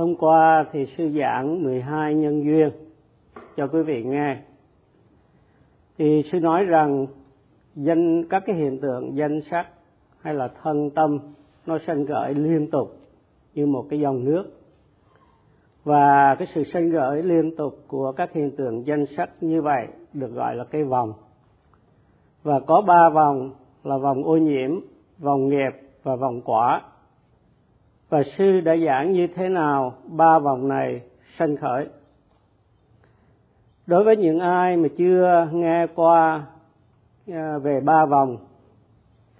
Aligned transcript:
Hôm 0.00 0.14
qua 0.16 0.64
thì 0.72 0.86
sư 0.86 1.10
giảng 1.20 1.62
12 1.62 2.14
nhân 2.14 2.44
duyên, 2.44 2.70
cho 3.56 3.66
quý 3.66 3.82
vị 3.82 4.02
nghe. 4.02 4.36
Thì 5.98 6.22
sư 6.32 6.40
nói 6.40 6.64
rằng 6.64 7.06
danh, 7.74 8.24
các 8.28 8.42
cái 8.46 8.56
hiện 8.56 8.80
tượng 8.80 9.16
danh 9.16 9.40
sắc 9.50 9.66
hay 10.20 10.34
là 10.34 10.48
thân 10.62 10.90
tâm, 10.90 11.18
nó 11.66 11.78
sanh 11.86 12.06
khởi 12.06 12.34
liên 12.34 12.70
tục 12.70 12.96
như 13.54 13.66
một 13.66 13.86
cái 13.90 14.00
dòng 14.00 14.24
nước. 14.24 14.44
Và 15.84 16.34
cái 16.38 16.48
sự 16.54 16.64
sanh 16.64 16.92
khởi 16.92 17.22
liên 17.22 17.56
tục 17.56 17.84
của 17.88 18.12
các 18.12 18.32
hiện 18.32 18.56
tượng 18.56 18.86
danh 18.86 19.04
sắc 19.16 19.30
như 19.40 19.62
vậy 19.62 19.86
được 20.12 20.34
gọi 20.34 20.56
là 20.56 20.64
cái 20.64 20.84
vòng. 20.84 21.12
Và 22.42 22.60
có 22.60 22.80
ba 22.80 23.08
vòng 23.08 23.50
là 23.84 23.98
vòng 23.98 24.24
ô 24.24 24.36
nhiễm, 24.36 24.70
vòng 25.18 25.48
nghiệp 25.48 25.72
và 26.02 26.16
vòng 26.16 26.40
quả 26.44 26.82
và 28.10 28.22
sư 28.38 28.60
đã 28.60 28.76
giảng 28.76 29.12
như 29.12 29.26
thế 29.26 29.48
nào 29.48 29.94
ba 30.06 30.38
vòng 30.38 30.68
này 30.68 31.00
sanh 31.38 31.56
khởi. 31.56 31.86
Đối 33.86 34.04
với 34.04 34.16
những 34.16 34.40
ai 34.40 34.76
mà 34.76 34.88
chưa 34.98 35.48
nghe 35.52 35.86
qua 35.94 36.46
à, 37.32 37.58
về 37.58 37.80
ba 37.80 38.06
vòng, 38.06 38.36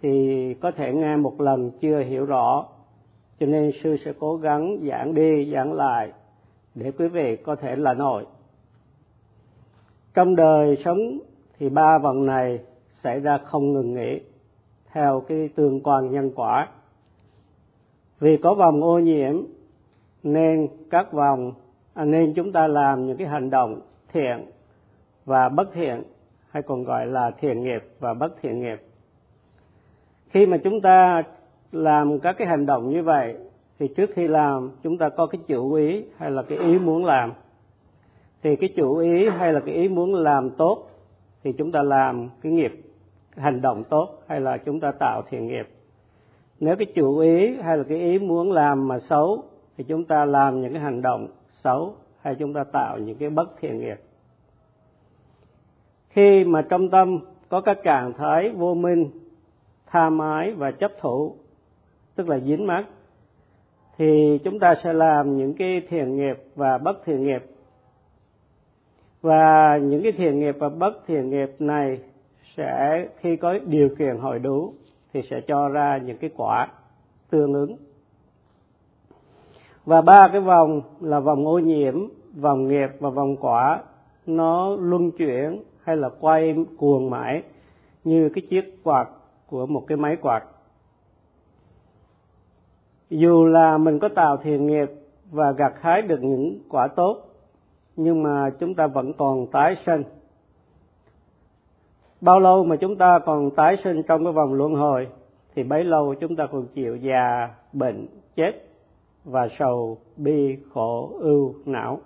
thì 0.02 0.54
có 0.54 0.70
thể 0.70 0.92
nghe 0.92 1.16
một 1.16 1.40
lần 1.40 1.70
chưa 1.80 1.98
hiểu 1.98 2.24
rõ. 2.24 2.66
Cho 3.40 3.46
nên 3.46 3.70
sư 3.82 3.96
sẽ 4.04 4.12
cố 4.18 4.36
gắng 4.36 4.78
giảng 4.88 5.14
đi, 5.14 5.52
giảng 5.52 5.72
lại 5.72 6.12
để 6.74 6.92
quý 6.98 7.08
vị 7.08 7.36
có 7.36 7.56
thể 7.56 7.76
là 7.76 7.94
nổi 7.94 8.26
trong 10.14 10.36
đời 10.36 10.76
sống 10.84 11.18
thì 11.58 11.68
ba 11.68 11.98
vòng 11.98 12.26
này 12.26 12.58
xảy 13.02 13.20
ra 13.20 13.38
không 13.38 13.72
ngừng 13.72 13.94
nghỉ 13.94 14.20
theo 14.92 15.22
cái 15.28 15.48
tương 15.56 15.80
quan 15.82 16.10
nhân 16.10 16.30
quả 16.34 16.68
vì 18.20 18.36
có 18.36 18.54
vòng 18.54 18.82
ô 18.82 18.98
nhiễm 18.98 19.42
nên 20.22 20.68
các 20.90 21.12
vòng 21.12 21.52
à, 21.94 22.04
nên 22.04 22.32
chúng 22.34 22.52
ta 22.52 22.66
làm 22.66 23.06
những 23.06 23.16
cái 23.16 23.26
hành 23.26 23.50
động 23.50 23.80
thiện 24.12 24.46
và 25.24 25.48
bất 25.48 25.72
thiện 25.72 26.02
hay 26.50 26.62
còn 26.62 26.84
gọi 26.84 27.06
là 27.06 27.30
thiện 27.30 27.62
nghiệp 27.62 27.84
và 28.00 28.14
bất 28.14 28.42
thiện 28.42 28.60
nghiệp. 28.60 28.82
Khi 30.28 30.46
mà 30.46 30.56
chúng 30.56 30.80
ta 30.80 31.22
làm 31.72 32.18
các 32.18 32.32
cái 32.38 32.46
hành 32.46 32.66
động 32.66 32.90
như 32.90 33.02
vậy 33.02 33.34
thì 33.78 33.88
trước 33.88 34.10
khi 34.14 34.28
làm 34.28 34.70
chúng 34.82 34.98
ta 34.98 35.08
có 35.08 35.26
cái 35.26 35.40
chủ 35.46 35.72
ý 35.72 36.04
hay 36.16 36.30
là 36.30 36.42
cái 36.42 36.58
ý 36.58 36.78
muốn 36.78 37.04
làm. 37.04 37.32
Thì 38.42 38.56
cái 38.56 38.68
chủ 38.76 38.96
ý 38.96 39.28
hay 39.28 39.52
là 39.52 39.60
cái 39.60 39.74
ý 39.74 39.88
muốn 39.88 40.14
làm 40.14 40.50
tốt 40.50 40.90
thì 41.42 41.52
chúng 41.52 41.72
ta 41.72 41.82
làm 41.82 42.28
cái 42.42 42.52
nghiệp 42.52 42.82
hành 43.36 43.60
động 43.60 43.84
tốt 43.84 44.22
hay 44.28 44.40
là 44.40 44.56
chúng 44.56 44.80
ta 44.80 44.92
tạo 44.92 45.22
thiện 45.30 45.46
nghiệp 45.46 45.68
nếu 46.60 46.76
cái 46.76 46.86
chủ 46.94 47.18
ý 47.18 47.56
hay 47.62 47.78
là 47.78 47.84
cái 47.88 47.98
ý 47.98 48.18
muốn 48.18 48.52
làm 48.52 48.88
mà 48.88 48.98
xấu, 48.98 49.44
thì 49.76 49.84
chúng 49.84 50.04
ta 50.04 50.24
làm 50.24 50.60
những 50.60 50.72
cái 50.72 50.82
hành 50.82 51.02
động 51.02 51.28
xấu 51.50 51.94
hay 52.20 52.34
chúng 52.34 52.52
ta 52.52 52.64
tạo 52.64 52.98
những 52.98 53.16
cái 53.18 53.30
bất 53.30 53.50
thiện 53.60 53.80
nghiệp. 53.80 54.00
Khi 56.08 56.44
mà 56.44 56.62
trong 56.62 56.90
tâm 56.90 57.18
có 57.48 57.60
các 57.60 57.78
trạng 57.82 58.12
thái 58.12 58.50
vô 58.50 58.74
minh, 58.74 59.10
tha 59.86 60.10
mái 60.10 60.52
và 60.52 60.70
chấp 60.70 60.92
thủ, 61.00 61.34
tức 62.14 62.28
là 62.28 62.38
dính 62.38 62.66
mắc, 62.66 62.84
thì 63.98 64.38
chúng 64.44 64.58
ta 64.58 64.74
sẽ 64.84 64.92
làm 64.92 65.36
những 65.36 65.54
cái 65.54 65.82
thiện 65.88 66.16
nghiệp 66.16 66.38
và 66.54 66.78
bất 66.78 67.04
thiện 67.04 67.24
nghiệp. 67.24 67.44
Và 69.20 69.78
những 69.82 70.02
cái 70.02 70.12
thiện 70.12 70.38
nghiệp 70.38 70.56
và 70.58 70.68
bất 70.68 71.06
thiện 71.06 71.30
nghiệp 71.30 71.50
này 71.58 71.98
sẽ 72.56 73.06
khi 73.20 73.36
có 73.36 73.58
điều 73.66 73.88
kiện 73.98 74.16
hội 74.16 74.38
đủ 74.38 74.74
thì 75.12 75.22
sẽ 75.30 75.40
cho 75.40 75.68
ra 75.68 75.98
những 75.98 76.18
cái 76.18 76.30
quả 76.36 76.68
tương 77.30 77.54
ứng. 77.54 77.76
Và 79.84 80.00
ba 80.00 80.28
cái 80.32 80.40
vòng 80.40 80.82
là 81.00 81.20
vòng 81.20 81.46
ô 81.46 81.58
nhiễm, 81.58 82.08
vòng 82.36 82.68
nghiệp 82.68 82.88
và 83.00 83.10
vòng 83.10 83.36
quả, 83.36 83.82
nó 84.26 84.76
luân 84.76 85.10
chuyển 85.10 85.62
hay 85.82 85.96
là 85.96 86.08
quay 86.20 86.54
cuồng 86.78 87.10
mãi 87.10 87.42
như 88.04 88.28
cái 88.34 88.42
chiếc 88.50 88.84
quạt 88.84 89.08
của 89.46 89.66
một 89.66 89.84
cái 89.86 89.96
máy 89.96 90.16
quạt. 90.16 90.44
Dù 93.10 93.44
là 93.44 93.78
mình 93.78 93.98
có 93.98 94.08
tạo 94.08 94.36
thiện 94.36 94.66
nghiệp 94.66 94.90
và 95.30 95.52
gặt 95.52 95.72
hái 95.80 96.02
được 96.02 96.22
những 96.22 96.58
quả 96.68 96.88
tốt, 96.88 97.16
nhưng 97.96 98.22
mà 98.22 98.50
chúng 98.60 98.74
ta 98.74 98.86
vẫn 98.86 99.12
còn 99.12 99.46
tái 99.46 99.76
sinh 99.86 100.02
bao 102.20 102.40
lâu 102.40 102.64
mà 102.64 102.76
chúng 102.76 102.96
ta 102.96 103.18
còn 103.26 103.50
tái 103.50 103.76
sinh 103.84 104.02
trong 104.02 104.24
cái 104.24 104.32
vòng 104.32 104.54
luân 104.54 104.74
hồi, 104.74 105.08
thì 105.54 105.62
bấy 105.62 105.84
lâu 105.84 106.14
chúng 106.14 106.36
ta 106.36 106.46
còn 106.46 106.66
chịu 106.66 106.96
già, 106.96 107.48
bệnh, 107.72 108.06
chết 108.36 108.52
và 109.24 109.48
sầu, 109.58 109.98
bi, 110.16 110.58
khổ, 110.74 111.12
ưu, 111.20 111.54
não. 111.64 112.00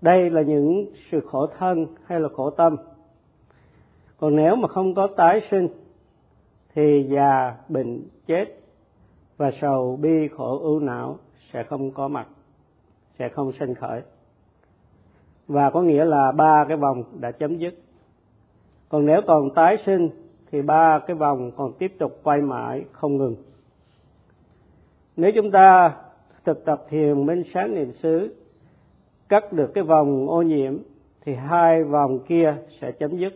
Đây 0.00 0.30
là 0.30 0.42
những 0.42 0.86
sự 1.10 1.20
khổ 1.20 1.46
thân 1.58 1.86
hay 2.04 2.20
là 2.20 2.28
khổ 2.36 2.50
tâm. 2.50 2.76
Còn 4.18 4.36
nếu 4.36 4.56
mà 4.56 4.68
không 4.68 4.94
có 4.94 5.06
tái 5.16 5.40
sinh, 5.50 5.68
thì 6.74 7.06
già, 7.10 7.54
bệnh, 7.68 8.02
chết 8.26 8.44
và 9.36 9.50
sầu, 9.60 9.98
bi, 10.02 10.28
khổ, 10.36 10.58
ưu, 10.58 10.80
não 10.80 11.16
sẽ 11.52 11.62
không 11.62 11.90
có 11.90 12.08
mặt, 12.08 12.26
sẽ 13.18 13.28
không 13.28 13.52
sinh 13.52 13.74
khởi. 13.74 14.02
Và 15.46 15.70
có 15.70 15.82
nghĩa 15.82 16.04
là 16.04 16.32
ba 16.32 16.64
cái 16.68 16.76
vòng 16.76 17.02
đã 17.20 17.30
chấm 17.30 17.56
dứt 17.56 17.74
còn 18.90 19.06
nếu 19.06 19.20
còn 19.26 19.50
tái 19.54 19.76
sinh, 19.86 20.10
thì 20.50 20.62
ba 20.62 20.98
cái 21.06 21.16
vòng 21.16 21.50
còn 21.56 21.72
tiếp 21.72 21.92
tục 21.98 22.20
quay 22.22 22.40
mãi 22.40 22.84
không 22.92 23.16
ngừng. 23.16 23.36
Nếu 25.16 25.32
chúng 25.34 25.50
ta 25.50 25.96
thực 26.44 26.64
tập 26.64 26.86
thiền 26.88 27.26
minh 27.26 27.42
sáng 27.54 27.74
niệm 27.74 27.92
xứ, 27.92 28.34
cắt 29.28 29.52
được 29.52 29.70
cái 29.74 29.84
vòng 29.84 30.28
ô 30.28 30.42
nhiễm, 30.42 30.78
thì 31.24 31.34
hai 31.34 31.84
vòng 31.84 32.18
kia 32.18 32.56
sẽ 32.80 32.92
chấm 32.92 33.18
dứt 33.18 33.34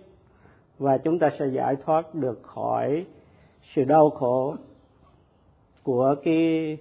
và 0.78 0.98
chúng 0.98 1.18
ta 1.18 1.30
sẽ 1.38 1.46
giải 1.46 1.76
thoát 1.84 2.14
được 2.14 2.42
khỏi 2.42 3.06
sự 3.74 3.84
đau 3.84 4.10
khổ 4.10 4.56
của 5.82 6.14
cái 6.24 6.78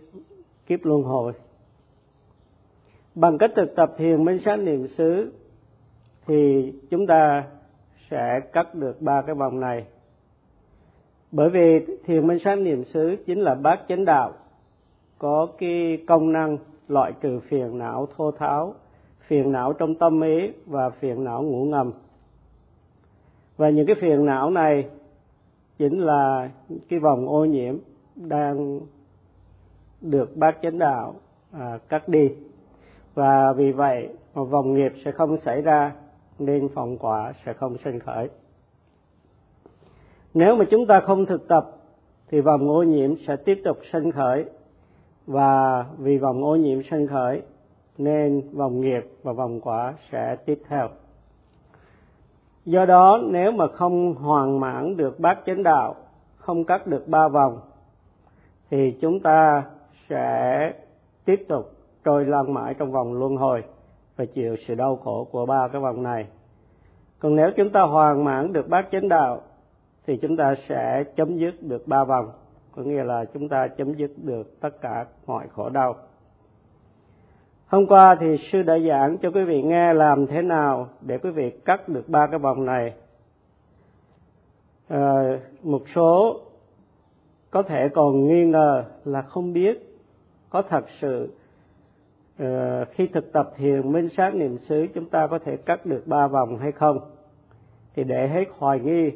kiếp 0.67 0.85
luân 0.85 1.03
hồi. 1.03 1.33
Bằng 3.15 3.37
cách 3.37 3.51
thực 3.55 3.75
tập 3.75 3.93
thiền 3.97 4.25
minh 4.25 4.39
sáng 4.45 4.65
niệm 4.65 4.87
xứ, 4.87 5.31
thì 6.25 6.73
chúng 6.89 7.07
ta 7.07 7.43
sẽ 8.13 8.39
cắt 8.39 8.75
được 8.75 9.01
ba 9.01 9.21
cái 9.21 9.35
vòng 9.35 9.59
này. 9.59 9.85
Bởi 11.31 11.49
vì 11.49 11.85
thiền 12.05 12.27
minh 12.27 12.39
sát 12.43 12.55
niệm 12.55 12.83
xứ 12.83 13.15
chính 13.25 13.39
là 13.39 13.55
bát 13.55 13.79
chánh 13.87 14.05
đạo 14.05 14.33
có 15.17 15.47
cái 15.57 15.97
công 16.07 16.31
năng 16.31 16.57
loại 16.87 17.13
trừ 17.21 17.39
phiền 17.39 17.77
não 17.77 18.07
thô 18.17 18.31
tháo 18.31 18.73
phiền 19.27 19.51
não 19.51 19.73
trong 19.73 19.95
tâm 19.95 20.21
ý 20.21 20.51
và 20.65 20.89
phiền 20.89 21.23
não 21.23 21.43
ngủ 21.43 21.65
ngầm. 21.65 21.91
Và 23.57 23.69
những 23.69 23.87
cái 23.87 23.95
phiền 24.01 24.25
não 24.25 24.49
này 24.49 24.89
chính 25.77 25.99
là 25.99 26.49
cái 26.89 26.99
vòng 26.99 27.29
ô 27.29 27.45
nhiễm 27.45 27.77
đang 28.15 28.79
được 30.01 30.37
bác 30.37 30.61
chánh 30.61 30.79
đạo 30.79 31.15
à, 31.51 31.79
cắt 31.89 32.09
đi. 32.09 32.31
Và 33.13 33.53
vì 33.53 33.71
vậy 33.71 34.09
mà 34.35 34.43
vòng 34.43 34.73
nghiệp 34.73 34.93
sẽ 35.05 35.11
không 35.11 35.37
xảy 35.37 35.61
ra 35.61 35.91
nên 36.39 36.69
phòng 36.75 36.97
quả 36.97 37.33
sẽ 37.45 37.53
không 37.53 37.77
sinh 37.83 37.99
khởi. 37.99 38.29
Nếu 40.33 40.55
mà 40.55 40.65
chúng 40.71 40.87
ta 40.87 40.99
không 40.99 41.25
thực 41.25 41.47
tập, 41.47 41.71
thì 42.29 42.41
vòng 42.41 42.69
ô 42.69 42.83
nhiễm 42.83 43.15
sẽ 43.27 43.35
tiếp 43.35 43.61
tục 43.63 43.77
sinh 43.91 44.11
khởi. 44.11 44.45
Và 45.27 45.85
vì 45.97 46.17
vòng 46.17 46.43
ô 46.43 46.55
nhiễm 46.55 46.83
sinh 46.91 47.07
khởi, 47.07 47.41
nên 47.97 48.41
vòng 48.53 48.81
nghiệp 48.81 49.03
và 49.23 49.33
vòng 49.33 49.61
quả 49.61 49.93
sẽ 50.11 50.35
tiếp 50.45 50.61
theo. 50.67 50.89
Do 52.65 52.85
đó, 52.85 53.19
nếu 53.23 53.51
mà 53.51 53.67
không 53.67 54.13
hoàn 54.13 54.59
mãn 54.59 54.97
được 54.97 55.19
bát 55.19 55.39
chánh 55.45 55.63
đạo, 55.63 55.95
không 56.37 56.63
cắt 56.63 56.87
được 56.87 57.07
ba 57.07 57.27
vòng, 57.27 57.59
thì 58.69 58.97
chúng 59.01 59.19
ta 59.19 59.63
sẽ 60.09 60.73
tiếp 61.25 61.45
tục 61.47 61.71
trôi 62.03 62.25
lăn 62.25 62.53
mãi 62.53 62.73
trong 62.73 62.91
vòng 62.91 63.13
luân 63.13 63.35
hồi 63.35 63.63
và 64.15 64.25
chịu 64.25 64.55
sự 64.67 64.75
đau 64.75 64.95
khổ 64.95 65.27
của 65.31 65.45
ba 65.45 65.67
cái 65.67 65.81
vòng 65.81 66.03
này. 66.03 66.27
Còn 67.19 67.35
nếu 67.35 67.51
chúng 67.57 67.69
ta 67.69 67.81
hoàn 67.81 68.23
mãn 68.23 68.53
được 68.53 68.69
bát 68.69 68.87
chánh 68.91 69.09
đạo 69.09 69.41
thì 70.07 70.17
chúng 70.21 70.37
ta 70.37 70.55
sẽ 70.67 71.03
chấm 71.15 71.37
dứt 71.37 71.63
được 71.63 71.87
ba 71.87 72.03
vòng 72.03 72.31
có 72.75 72.81
nghĩa 72.81 73.03
là 73.03 73.25
chúng 73.25 73.49
ta 73.49 73.67
chấm 73.67 73.93
dứt 73.93 74.11
được 74.17 74.59
tất 74.59 74.81
cả 74.81 75.05
mọi 75.25 75.47
khổ 75.47 75.69
đau. 75.69 75.95
Hôm 77.67 77.87
qua 77.87 78.17
thì 78.19 78.37
sư 78.51 78.61
đã 78.61 78.79
giảng 78.79 79.17
cho 79.17 79.31
quý 79.31 79.43
vị 79.43 79.61
nghe 79.61 79.93
làm 79.93 80.27
thế 80.27 80.41
nào 80.41 80.87
để 81.01 81.17
quý 81.17 81.31
vị 81.31 81.51
cắt 81.65 81.89
được 81.89 82.09
ba 82.09 82.27
cái 82.27 82.39
vòng 82.39 82.65
này. 82.65 82.93
À, 84.87 85.39
một 85.63 85.81
số 85.95 86.41
có 87.51 87.63
thể 87.63 87.89
còn 87.89 88.27
nghi 88.27 88.45
ngờ 88.45 88.83
là 89.05 89.21
không 89.21 89.53
biết 89.53 89.99
có 90.49 90.61
thật 90.61 90.85
sự 91.01 91.33
uh, 92.43 92.87
khi 92.91 93.07
thực 93.07 93.33
tập 93.33 93.53
thiền 93.57 93.91
minh 93.91 94.09
sát 94.09 94.35
niệm 94.35 94.57
xứ 94.57 94.87
chúng 94.93 95.09
ta 95.09 95.27
có 95.27 95.39
thể 95.39 95.57
cắt 95.57 95.85
được 95.85 96.07
ba 96.07 96.27
vòng 96.27 96.57
hay 96.57 96.71
không? 96.71 96.99
Thì 97.95 98.03
để 98.03 98.27
hết 98.27 98.45
hoài 98.57 98.79
nghi 98.79 99.11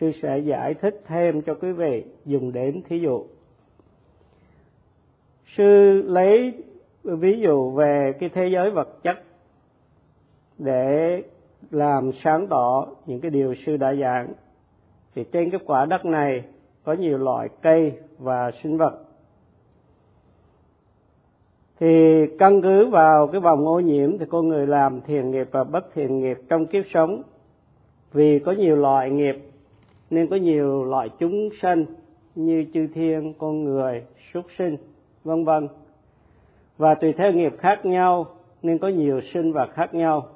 sư 0.00 0.12
sẽ 0.22 0.38
giải 0.38 0.74
thích 0.74 1.02
thêm 1.06 1.42
cho 1.42 1.54
quý 1.54 1.72
vị 1.72 2.04
dùng 2.24 2.52
đến 2.52 2.82
thí 2.88 2.98
dụ. 2.98 3.24
Sư 5.56 6.02
lấy 6.06 6.64
ví 7.02 7.40
dụ 7.40 7.70
về 7.70 8.12
cái 8.20 8.28
thế 8.28 8.48
giới 8.48 8.70
vật 8.70 9.02
chất 9.02 9.22
để 10.58 11.22
làm 11.70 12.10
sáng 12.24 12.46
tỏ 12.46 12.86
những 13.06 13.20
cái 13.20 13.30
điều 13.30 13.54
sư 13.66 13.76
đã 13.76 13.94
giảng. 13.94 14.32
Thì 15.14 15.24
trên 15.32 15.50
cái 15.50 15.60
quả 15.66 15.86
đất 15.86 16.04
này 16.04 16.44
có 16.84 16.92
nhiều 16.92 17.18
loại 17.18 17.48
cây 17.62 17.92
và 18.18 18.50
sinh 18.62 18.78
vật 18.78 19.05
thì 21.80 22.26
căn 22.38 22.62
cứ 22.62 22.86
vào 22.86 23.26
cái 23.26 23.40
vòng 23.40 23.66
ô 23.66 23.80
nhiễm 23.80 24.18
thì 24.18 24.24
con 24.28 24.48
người 24.48 24.66
làm 24.66 25.00
thiện 25.00 25.30
nghiệp 25.30 25.48
và 25.50 25.64
bất 25.64 25.94
thiện 25.94 26.20
nghiệp 26.20 26.38
trong 26.48 26.66
kiếp 26.66 26.84
sống. 26.94 27.22
Vì 28.12 28.38
có 28.38 28.52
nhiều 28.52 28.76
loại 28.76 29.10
nghiệp 29.10 29.36
nên 30.10 30.28
có 30.28 30.36
nhiều 30.36 30.84
loại 30.84 31.08
chúng 31.18 31.48
sanh 31.62 31.84
như 32.34 32.66
chư 32.74 32.86
thiên, 32.94 33.34
con 33.38 33.64
người, 33.64 34.02
súc 34.32 34.44
sinh, 34.58 34.76
vân 35.24 35.44
vân. 35.44 35.68
Và 36.78 36.94
tùy 36.94 37.12
theo 37.12 37.32
nghiệp 37.32 37.52
khác 37.58 37.86
nhau 37.86 38.26
nên 38.62 38.78
có 38.78 38.88
nhiều 38.88 39.20
sinh 39.34 39.52
vật 39.52 39.68
khác 39.74 39.94
nhau. 39.94 40.26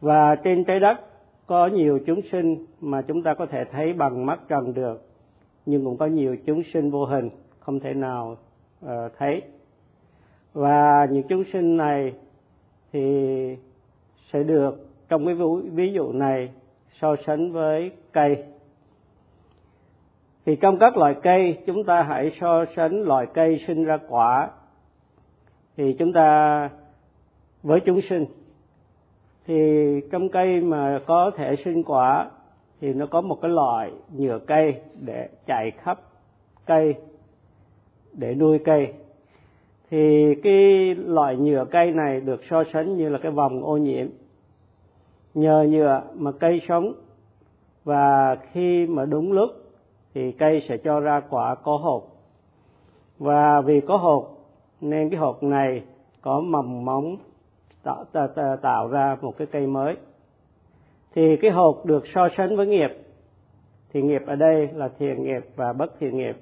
Và 0.00 0.34
trên 0.34 0.64
trái 0.64 0.80
đất 0.80 1.00
có 1.46 1.66
nhiều 1.66 1.98
chúng 2.06 2.20
sinh 2.32 2.66
mà 2.80 3.02
chúng 3.02 3.22
ta 3.22 3.34
có 3.34 3.46
thể 3.46 3.64
thấy 3.72 3.92
bằng 3.92 4.26
mắt 4.26 4.40
trần 4.48 4.74
được, 4.74 5.02
nhưng 5.66 5.84
cũng 5.84 5.96
có 5.96 6.06
nhiều 6.06 6.36
chúng 6.46 6.62
sinh 6.72 6.90
vô 6.90 7.04
hình, 7.04 7.30
không 7.60 7.80
thể 7.80 7.94
nào 7.94 8.36
Ờ, 8.82 9.08
thấy. 9.18 9.42
Và 10.52 11.06
những 11.10 11.28
chúng 11.28 11.44
sinh 11.52 11.76
này 11.76 12.12
thì 12.92 13.56
sẽ 14.32 14.42
được 14.42 14.86
trong 15.08 15.26
cái 15.26 15.34
ví 15.72 15.92
dụ 15.92 16.12
này 16.12 16.50
so 17.00 17.16
sánh 17.26 17.52
với 17.52 17.90
cây. 18.12 18.44
Thì 20.46 20.56
trong 20.56 20.78
các 20.78 20.96
loại 20.96 21.14
cây, 21.22 21.58
chúng 21.66 21.84
ta 21.84 22.02
hãy 22.02 22.30
so 22.40 22.64
sánh 22.76 23.02
loại 23.02 23.26
cây 23.34 23.64
sinh 23.66 23.84
ra 23.84 23.98
quả. 24.08 24.50
Thì 25.76 25.96
chúng 25.98 26.12
ta 26.12 26.70
với 27.62 27.80
chúng 27.80 28.00
sinh, 28.00 28.26
thì 29.46 29.54
trong 30.10 30.28
cây 30.28 30.60
mà 30.60 31.00
có 31.06 31.30
thể 31.36 31.56
sinh 31.64 31.82
quả 31.82 32.30
thì 32.80 32.92
nó 32.92 33.06
có 33.06 33.20
một 33.20 33.38
cái 33.42 33.50
loại 33.50 33.92
nhựa 34.12 34.38
cây 34.38 34.80
để 35.00 35.28
chạy 35.46 35.70
khắp 35.70 36.00
cây 36.66 36.94
để 38.18 38.34
nuôi 38.34 38.58
cây. 38.58 38.92
Thì 39.90 40.34
cái 40.42 40.94
loại 40.94 41.36
nhựa 41.36 41.64
cây 41.70 41.92
này 41.92 42.20
được 42.20 42.40
so 42.50 42.64
sánh 42.72 42.96
như 42.96 43.08
là 43.08 43.18
cái 43.18 43.32
vòng 43.32 43.64
ô 43.64 43.76
nhiễm. 43.76 44.06
Nhờ 45.34 45.66
nhựa 45.70 46.02
mà 46.14 46.32
cây 46.32 46.60
sống. 46.68 46.92
Và 47.84 48.36
khi 48.52 48.86
mà 48.86 49.04
đúng 49.04 49.32
lúc 49.32 49.50
thì 50.14 50.32
cây 50.32 50.62
sẽ 50.68 50.76
cho 50.76 51.00
ra 51.00 51.20
quả 51.30 51.54
có 51.54 51.76
hột. 51.76 52.08
Và 53.18 53.60
vì 53.60 53.80
có 53.80 53.96
hột 53.96 54.38
nên 54.80 55.10
cái 55.10 55.18
hột 55.18 55.42
này 55.42 55.82
có 56.20 56.40
mầm 56.40 56.84
móng 56.84 57.16
tạo, 57.82 58.04
tạo, 58.12 58.56
tạo 58.62 58.88
ra 58.88 59.16
một 59.20 59.36
cái 59.38 59.46
cây 59.46 59.66
mới. 59.66 59.96
Thì 61.14 61.36
cái 61.36 61.50
hột 61.50 61.84
được 61.84 62.04
so 62.14 62.28
sánh 62.36 62.56
với 62.56 62.66
nghiệp. 62.66 62.90
Thì 63.92 64.02
nghiệp 64.02 64.22
ở 64.26 64.36
đây 64.36 64.68
là 64.74 64.88
thiện 64.98 65.22
nghiệp 65.22 65.42
và 65.56 65.72
bất 65.72 65.98
thiện 66.00 66.16
nghiệp 66.16 66.36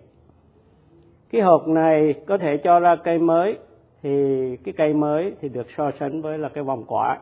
cái 1.36 1.42
hột 1.42 1.68
này 1.68 2.14
có 2.26 2.38
thể 2.38 2.56
cho 2.56 2.80
ra 2.80 2.96
cây 3.04 3.18
mới 3.18 3.58
thì 4.02 4.56
cái 4.56 4.74
cây 4.76 4.94
mới 4.94 5.32
thì 5.40 5.48
được 5.48 5.66
so 5.76 5.90
sánh 6.00 6.22
với 6.22 6.38
là 6.38 6.48
cái 6.48 6.64
vòng 6.64 6.84
quả. 6.86 7.18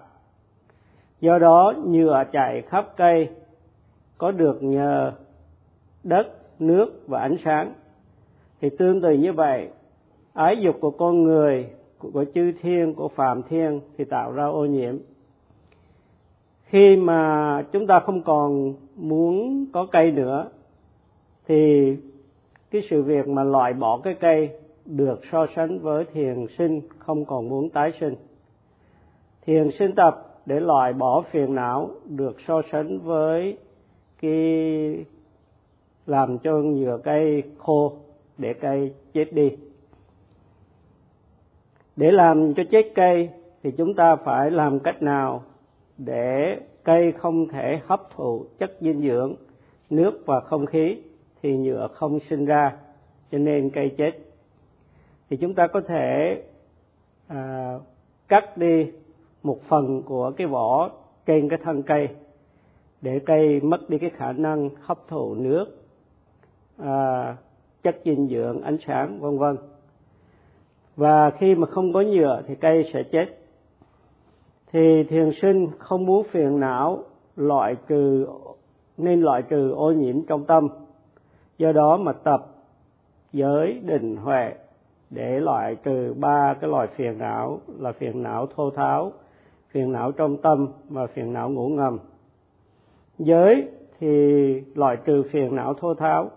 Do 1.21 1.39
đó 1.39 1.75
nhựa 1.87 2.25
chạy 2.33 2.63
khắp 2.63 2.97
cây, 2.97 3.29
có 4.19 4.31
được 4.31 4.63
nhờ 4.63 5.13
đất, 6.05 6.27
nước 6.59 7.09
và 7.09 7.21
ánh 7.21 7.37
sáng. 7.45 7.73
Thì 8.61 8.71
tương 8.79 9.01
tự 9.01 9.13
như 9.13 9.33
vậy, 9.33 9.69
ái 10.33 10.57
dục 10.61 10.77
của 10.81 10.91
con 10.91 11.23
người, 11.23 11.67
của 11.99 12.25
chư 12.35 12.53
thiên, 12.63 12.95
của 12.95 13.09
phạm 13.09 13.43
thiên 13.43 13.81
thì 13.99 14.05
tạo 14.05 14.33
ra 14.33 14.45
ô 14.45 14.67
nhiễm. 14.67 14.97
Khi 16.65 16.97
mà 16.97 17.63
chúng 17.73 17.87
ta 17.87 18.01
không 18.01 18.23
còn 18.23 18.75
muốn 18.97 19.67
có 19.73 19.87
cây 19.93 20.11
nữa, 20.11 20.49
thì 21.49 21.97
cái 22.75 22.83
sự 22.91 23.03
việc 23.03 23.29
mà 23.29 23.45
loại 23.45 23.73
bỏ 23.73 24.01
cái 24.05 24.15
cây 24.21 24.51
được 24.85 25.21
so 25.33 25.47
sánh 25.57 25.79
với 25.79 26.05
thiền 26.05 26.47
sinh 26.59 26.81
không 26.99 27.25
còn 27.25 27.49
muốn 27.49 27.71
tái 27.71 27.93
sinh. 28.01 28.15
Thiền 29.47 29.71
sinh 29.79 29.95
tập 29.95 30.41
để 30.47 30.61
loại 30.61 30.93
bỏ 30.93 31.23
phiền 31.31 31.55
não 31.55 31.91
được 32.05 32.37
so 32.47 32.63
sánh 32.73 32.99
với 32.99 33.59
cái 34.21 35.05
làm 36.07 36.39
cho 36.39 36.53
nhựa 36.53 36.99
cây 37.05 37.43
khô 37.59 37.93
để 38.39 38.55
cây 38.55 38.93
chết 39.13 39.33
đi. 39.33 39.51
Để 41.97 42.11
làm 42.11 42.55
cho 42.55 42.63
chết 42.71 42.93
cây 42.95 43.29
thì 43.63 43.71
chúng 43.71 43.95
ta 43.95 44.17
phải 44.17 44.51
làm 44.51 44.79
cách 44.81 45.03
nào 45.03 45.43
để 45.99 46.59
cây 46.85 47.13
không 47.13 47.49
thể 47.49 47.81
hấp 47.87 48.11
thụ 48.17 48.45
chất 48.59 48.77
dinh 48.81 49.03
dưỡng, 49.03 49.35
nước 49.91 50.23
và 50.27 50.41
không 50.41 50.67
khí? 50.67 50.97
Thì 51.45 51.57
nhựa 51.57 51.89
không 51.95 52.21
sinh 52.21 52.45
ra 52.45 52.77
cho 53.33 53.39
nên 53.39 53.71
cây 53.71 53.95
chết. 53.99 54.11
Thì 55.31 55.37
chúng 55.37 55.55
ta 55.55 55.67
có 55.67 55.81
thể 55.89 56.43
à, 57.27 57.75
cắt 58.29 58.57
đi 58.57 58.93
một 59.43 59.59
phần 59.69 60.03
của 60.03 60.33
cái 60.37 60.47
vỏ 60.47 60.91
trên 61.27 61.49
cái 61.49 61.59
thân 61.65 61.83
cây 61.83 62.09
để 63.01 63.21
cây 63.27 63.61
mất 63.61 63.91
đi 63.91 63.99
cái 63.99 64.11
khả 64.11 64.33
năng 64.33 64.71
hấp 64.81 65.09
thụ 65.09 65.35
nước 65.35 65.67
à, 66.79 67.37
chất 67.83 67.97
dinh 68.05 68.29
dưỡng 68.29 68.63
ánh 68.63 68.77
sáng 68.87 69.21
vân 69.21 69.39
vân. 69.39 69.57
Và 70.97 71.31
khi 71.31 71.55
mà 71.55 71.67
không 71.67 71.93
có 71.93 72.01
nhựa 72.01 72.43
thì 72.47 72.55
cây 72.55 72.91
sẽ 72.93 73.03
chết. 73.03 73.27
Thì 74.73 75.05
thiền 75.05 75.31
sinh 75.43 75.69
không 75.79 76.07
muốn 76.07 76.27
phiền 76.31 76.61
não 76.61 77.05
loại 77.37 77.77
trừ 77.89 78.27
nên 78.97 79.21
loại 79.21 79.43
trừ 79.43 79.71
ô 79.71 79.93
nhiễm 79.93 80.27
trong 80.27 80.45
tâm 80.45 80.69
do 81.59 81.73
đó 81.73 81.97
mà 81.97 82.13
tập 82.13 82.47
giới 83.33 83.81
định 83.85 84.17
huệ 84.17 84.55
để 85.11 85.41
loại 85.41 85.77
trừ 85.85 86.15
ba 86.19 86.55
cái 86.61 86.71
loại 86.71 86.89
phiền 86.97 87.19
não 87.19 87.61
là 87.79 87.93
phiền 87.93 88.23
não 88.23 88.47
thô 88.47 88.71
tháo, 88.71 89.13
phiền 89.71 89.93
não 89.93 90.13
trong 90.13 90.37
tâm 90.37 90.69
và 90.89 91.07
phiền 91.07 91.33
não 91.33 91.51
ngủ 91.51 91.69
ngầm. 91.69 91.99
Giới 93.19 93.69
thì 94.01 94.61
loại 94.75 94.97
trừ 95.05 95.23
phiền 95.31 95.57
não 95.57 95.75
thô 95.75 95.95
tháo. 95.95 96.31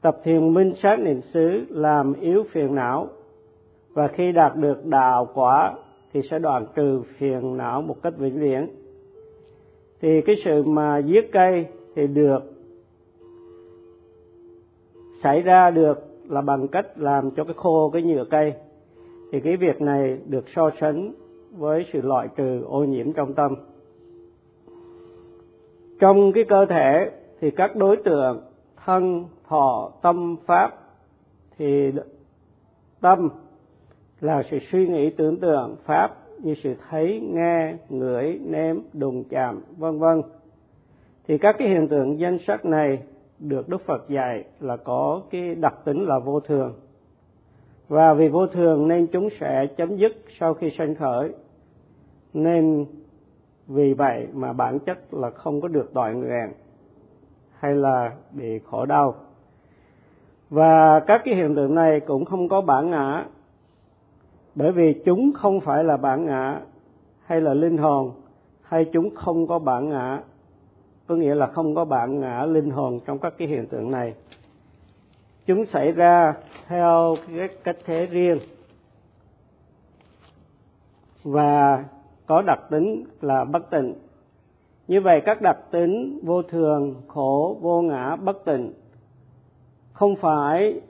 Tập 0.00 0.20
thiền 0.24 0.54
minh 0.54 0.74
sát 0.82 1.00
niệm 1.00 1.20
xứ 1.22 1.66
làm 1.68 2.12
yếu 2.20 2.44
phiền 2.52 2.74
não 2.74 3.08
và 3.92 4.08
khi 4.08 4.32
đạt 4.32 4.56
được 4.56 4.86
đạo 4.86 5.28
quả 5.34 5.74
thì 6.12 6.20
sẽ 6.30 6.38
đoạn 6.38 6.66
trừ 6.74 7.02
phiền 7.18 7.56
não 7.56 7.82
một 7.82 7.96
cách 8.02 8.16
vĩnh 8.16 8.40
viễn. 8.40 8.68
Thì 10.00 10.20
cái 10.20 10.36
sự 10.44 10.62
mà 10.62 10.98
giết 10.98 11.32
cây 11.32 11.66
thì 11.94 12.06
được 12.06 12.53
xảy 15.22 15.42
ra 15.42 15.70
được 15.70 15.98
là 16.28 16.40
bằng 16.40 16.68
cách 16.68 16.86
làm 16.96 17.30
cho 17.30 17.44
cái 17.44 17.54
khô 17.56 17.90
cái 17.92 18.02
nhựa 18.02 18.24
cây. 18.30 18.54
Thì 19.32 19.40
cái 19.40 19.56
việc 19.56 19.80
này 19.80 20.18
được 20.26 20.44
so 20.48 20.70
sánh 20.80 21.12
với 21.56 21.86
sự 21.92 22.00
loại 22.00 22.28
trừ 22.36 22.62
ô 22.62 22.84
nhiễm 22.84 23.12
trong 23.12 23.34
tâm. 23.34 23.54
Trong 26.00 26.32
cái 26.32 26.44
cơ 26.44 26.66
thể 26.66 27.10
thì 27.40 27.50
các 27.50 27.76
đối 27.76 27.96
tượng 27.96 28.40
thân, 28.84 29.24
thọ, 29.48 29.92
tâm, 30.02 30.36
pháp 30.46 30.70
thì 31.58 31.92
tâm 33.00 33.28
là 34.20 34.42
sự 34.50 34.58
suy 34.72 34.88
nghĩ 34.88 35.10
tưởng 35.10 35.36
tượng, 35.36 35.76
pháp 35.84 36.16
như 36.42 36.54
sự 36.54 36.74
thấy, 36.90 37.20
nghe, 37.32 37.74
ngửi, 37.88 38.40
nếm 38.44 38.76
đùng 38.92 39.24
chạm, 39.24 39.60
vân 39.76 39.98
vân. 39.98 40.22
Thì 41.28 41.38
các 41.38 41.56
cái 41.58 41.68
hiện 41.68 41.88
tượng 41.88 42.18
danh 42.18 42.38
sách 42.38 42.64
này 42.64 42.98
được 43.38 43.68
đức 43.68 43.82
phật 43.86 44.08
dạy 44.08 44.44
là 44.60 44.76
có 44.76 45.22
cái 45.30 45.54
đặc 45.54 45.74
tính 45.84 46.06
là 46.06 46.18
vô 46.18 46.40
thường. 46.40 46.74
Và 47.88 48.14
vì 48.14 48.28
vô 48.28 48.46
thường 48.46 48.88
nên 48.88 49.06
chúng 49.06 49.28
sẽ 49.40 49.66
chấm 49.76 49.96
dứt 49.96 50.12
sau 50.38 50.54
khi 50.54 50.70
sanh 50.70 50.94
khởi. 50.94 51.32
Nên 52.34 52.86
vì 53.66 53.94
vậy 53.94 54.28
mà 54.32 54.52
bản 54.52 54.78
chất 54.78 55.14
là 55.14 55.30
không 55.30 55.60
có 55.60 55.68
được 55.68 55.90
tội 55.94 56.14
nguyện 56.14 56.52
hay 57.58 57.74
là 57.74 58.12
bị 58.32 58.58
khổ 58.58 58.86
đau. 58.86 59.14
Và 60.50 61.00
các 61.00 61.22
cái 61.24 61.34
hiện 61.34 61.54
tượng 61.54 61.74
này 61.74 62.00
cũng 62.00 62.24
không 62.24 62.48
có 62.48 62.60
bản 62.60 62.90
ngã, 62.90 63.26
bởi 64.54 64.72
vì 64.72 65.02
chúng 65.04 65.32
không 65.34 65.60
phải 65.60 65.84
là 65.84 65.96
bản 65.96 66.26
ngã 66.26 66.60
hay 67.24 67.40
là 67.40 67.54
linh 67.54 67.76
hồn, 67.76 68.12
hay 68.62 68.84
chúng 68.92 69.14
không 69.14 69.46
có 69.46 69.58
bản 69.58 69.88
ngã 69.88 70.22
có 71.06 71.14
nghĩa 71.14 71.34
là 71.34 71.46
không 71.46 71.74
có 71.74 71.84
bản 71.84 72.20
ngã 72.20 72.44
linh 72.44 72.70
hồn 72.70 73.00
trong 73.06 73.18
các 73.18 73.34
cái 73.38 73.48
hiện 73.48 73.66
tượng 73.66 73.90
này. 73.90 74.14
Chúng 75.46 75.66
xảy 75.66 75.92
ra 75.92 76.34
theo 76.66 77.16
cái 77.36 77.48
cách 77.64 77.76
thế 77.84 78.06
riêng. 78.06 78.38
Và 81.24 81.84
có 82.26 82.42
đặc 82.42 82.60
tính 82.70 83.04
là 83.20 83.44
bất 83.44 83.70
tịnh. 83.70 83.94
Như 84.88 85.00
vậy, 85.00 85.22
các 85.24 85.42
đặc 85.42 85.58
tính 85.70 86.20
vô 86.22 86.42
thường, 86.42 87.02
khổ, 87.08 87.58
vô 87.60 87.82
ngã, 87.82 88.16
bất 88.16 88.44
tịnh 88.44 88.72
không 89.92 90.16
phải 90.16 90.80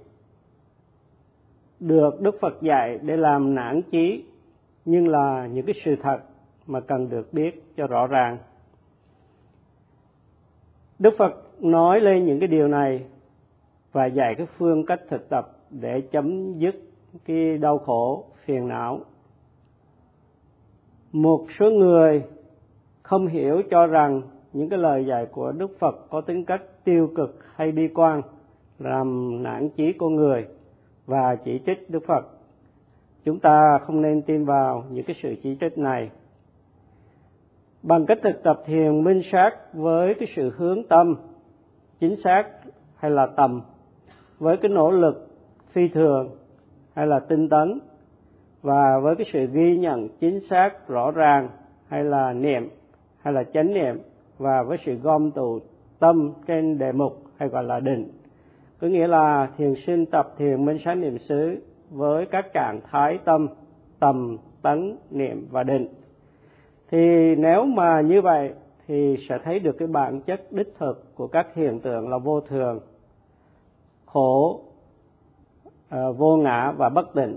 được 1.80 2.21
Đức 2.21 2.37
Phật 2.40 2.62
dạy 2.62 2.99
để 3.02 3.16
làm 3.16 3.54
nản 3.54 3.83
chí, 3.83 4.25
nhưng 4.85 5.09
là 5.09 5.47
những 5.47 5.66
cái 5.66 5.75
sự 5.85 5.97
thật 6.02 6.18
mà 6.66 6.80
cần 6.80 7.09
được 7.09 7.33
biết 7.33 7.64
cho 7.76 7.87
rõ 7.87 8.06
ràng. 8.06 8.38
Đức 10.98 11.14
Phật 11.18 11.32
nói 11.60 12.00
lên 12.00 12.26
những 12.26 12.40
cái 12.40 12.48
điều 12.48 12.68
này 12.68 13.04
và 13.92 14.06
dạy 14.06 14.34
cái 14.34 14.46
phương 14.58 14.86
cách 14.86 15.00
thực 15.08 15.28
tập 15.28 15.50
để 15.70 16.00
chấm 16.00 16.58
dứt 16.58 16.74
cái 17.24 17.58
đau 17.58 17.78
khổ, 17.78 18.24
phiền 18.44 18.68
não. 18.68 19.00
Một 21.12 21.46
số 21.58 21.70
người 21.70 22.22
không 23.02 23.26
hiểu 23.26 23.62
cho 23.70 23.86
rằng 23.86 24.22
những 24.52 24.68
cái 24.68 24.78
lời 24.78 25.06
dạy 25.06 25.26
của 25.26 25.52
Đức 25.52 25.78
Phật 25.78 26.10
có 26.10 26.20
tính 26.20 26.44
cách 26.44 26.62
tiêu 26.84 27.10
cực 27.16 27.38
hay 27.54 27.72
bi 27.72 27.88
quan 27.94 28.22
làm 28.78 29.42
nản 29.42 29.68
chí 29.68 29.92
con 29.98 30.14
người 30.14 30.46
và 31.06 31.36
chỉ 31.44 31.60
trích 31.66 31.90
Đức 31.90 32.02
Phật. 32.06 32.26
Chúng 33.24 33.38
ta 33.38 33.78
không 33.78 34.02
nên 34.02 34.22
tin 34.22 34.44
vào 34.44 34.84
những 34.90 35.04
cái 35.04 35.16
sự 35.22 35.34
chỉ 35.42 35.56
trích 35.60 35.78
này. 35.78 36.10
Bằng 37.88 38.06
cách 38.06 38.18
thực 38.22 38.42
tập 38.42 38.62
thiền 38.66 39.04
minh 39.04 39.20
sát 39.32 39.50
với 39.72 40.14
cái 40.14 40.28
sự 40.36 40.50
hướng 40.56 40.82
tâm, 40.88 41.16
chính 42.00 42.16
xác 42.16 42.44
hay 42.96 43.10
là 43.10 43.26
tầm, 43.26 43.62
với 44.38 44.56
cái 44.56 44.68
nỗ 44.68 44.90
lực 44.90 45.28
phi 45.72 45.88
thường 45.88 46.30
hay 46.94 47.06
là 47.06 47.20
tinh 47.20 47.48
tấn, 47.48 47.80
và 48.62 48.98
với 49.02 49.16
cái 49.16 49.26
sự 49.32 49.46
ghi 49.52 49.76
nhận 49.76 50.08
chính 50.20 50.40
xác 50.50 50.88
rõ 50.88 51.10
ràng 51.10 51.48
hay 51.88 52.04
là 52.04 52.32
niệm 52.32 52.68
hay 53.22 53.34
là 53.34 53.44
chánh 53.44 53.74
niệm, 53.74 53.98
và 54.38 54.62
với 54.62 54.78
sự 54.86 54.94
gom 54.94 55.30
tụ 55.30 55.60
tâm 55.98 56.32
trên 56.46 56.78
đề 56.78 56.92
mục 56.92 57.22
hay 57.36 57.48
gọi 57.48 57.64
là 57.64 57.80
định. 57.80 58.08
Có 58.80 58.86
nghĩa 58.86 59.06
là 59.06 59.48
thiền 59.56 59.74
sinh 59.86 60.06
tập 60.06 60.34
thiền 60.38 60.64
minh 60.64 60.78
sát 60.84 60.94
niệm 60.94 61.18
xứ 61.18 61.58
với 61.90 62.26
các 62.26 62.52
trạng 62.52 62.80
thái 62.90 63.18
tâm, 63.24 63.48
tầm, 64.00 64.36
tấn, 64.62 64.96
niệm 65.10 65.46
và 65.50 65.62
định 65.62 65.88
thì 66.90 67.34
nếu 67.36 67.64
mà 67.64 68.00
như 68.00 68.22
vậy 68.22 68.52
thì 68.86 69.16
sẽ 69.28 69.38
thấy 69.44 69.58
được 69.58 69.76
cái 69.78 69.88
bản 69.88 70.20
chất 70.20 70.52
đích 70.52 70.74
thực 70.78 71.14
của 71.14 71.26
các 71.26 71.54
hiện 71.54 71.80
tượng 71.80 72.08
là 72.08 72.18
vô 72.18 72.40
thường 72.40 72.80
khổ 74.06 74.60
à, 75.88 76.10
vô 76.16 76.36
ngã 76.36 76.72
và 76.76 76.88
bất 76.88 77.14
định. 77.14 77.36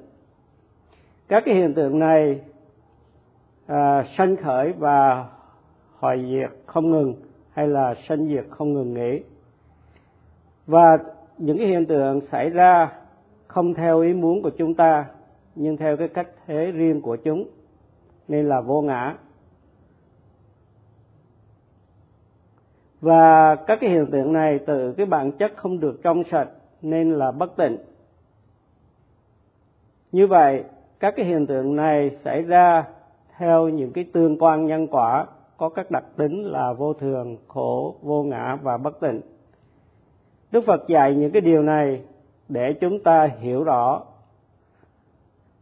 Các 1.28 1.44
cái 1.46 1.56
hiện 1.56 1.74
tượng 1.74 2.00
này 2.00 2.42
à, 3.66 4.04
sanh 4.18 4.36
khởi 4.38 4.74
và 4.74 5.28
hoại 6.00 6.26
diệt 6.30 6.50
không 6.66 6.92
ngừng 6.92 7.14
hay 7.52 7.68
là 7.68 7.96
sanh 8.08 8.28
diệt 8.28 8.46
không 8.50 8.74
ngừng 8.74 8.94
nghỉ. 8.94 9.24
Và 10.66 10.98
những 11.38 11.58
cái 11.58 11.68
hiện 11.68 11.86
tượng 11.86 12.22
xảy 12.22 12.50
ra 12.50 12.92
không 13.48 13.74
theo 13.74 14.02
ý 14.02 14.14
muốn 14.14 14.42
của 14.42 14.52
chúng 14.58 14.74
ta 14.74 15.06
nhưng 15.56 15.78
theo 15.78 15.98
cái 15.98 16.08
cách 16.08 16.28
thế 16.48 16.72
riêng 16.72 17.02
của 17.02 17.16
chúng 17.16 17.48
nên 18.28 18.50
là 18.50 18.62
vô 18.62 18.82
ngã. 18.82 19.16
Và 23.02 23.56
các 23.56 23.78
cái 23.82 23.90
hiện 23.90 24.12
tượng 24.12 24.34
này 24.34 24.60
từ 24.68 24.94
cái 24.98 25.06
bản 25.06 25.32
chất 25.32 25.52
không 25.56 25.80
được 25.80 26.00
trong 26.04 26.24
sạch 26.32 26.50
nên 26.82 27.14
là 27.14 27.32
bất 27.32 27.56
tịnh. 27.58 27.78
Như 30.12 30.28
vậy, 30.28 30.64
các 31.00 31.14
cái 31.18 31.26
hiện 31.26 31.48
tượng 31.48 31.76
này 31.76 32.12
xảy 32.24 32.42
ra 32.42 32.84
theo 33.38 33.70
những 33.70 33.92
cái 33.92 34.04
tương 34.14 34.38
quan 34.40 34.66
nhân 34.66 34.88
quả 34.88 35.26
có 35.58 35.70
các 35.70 35.92
đặc 35.92 36.04
tính 36.16 36.44
là 36.44 36.74
vô 36.74 36.94
thường, 36.94 37.38
khổ, 37.48 37.96
vô 38.02 38.24
ngã 38.24 38.58
và 38.62 38.78
bất 38.78 39.00
tịnh. 39.00 39.22
Đức 40.52 40.64
phật 40.68 40.88
dạy 40.88 41.16
những 41.16 41.32
cái 41.32 41.42
điều 41.42 41.64
này 41.64 42.02
để 42.50 42.74
chúng 42.82 43.04
ta 43.04 43.30
hiểu 43.40 43.64
rõ. 43.64 44.02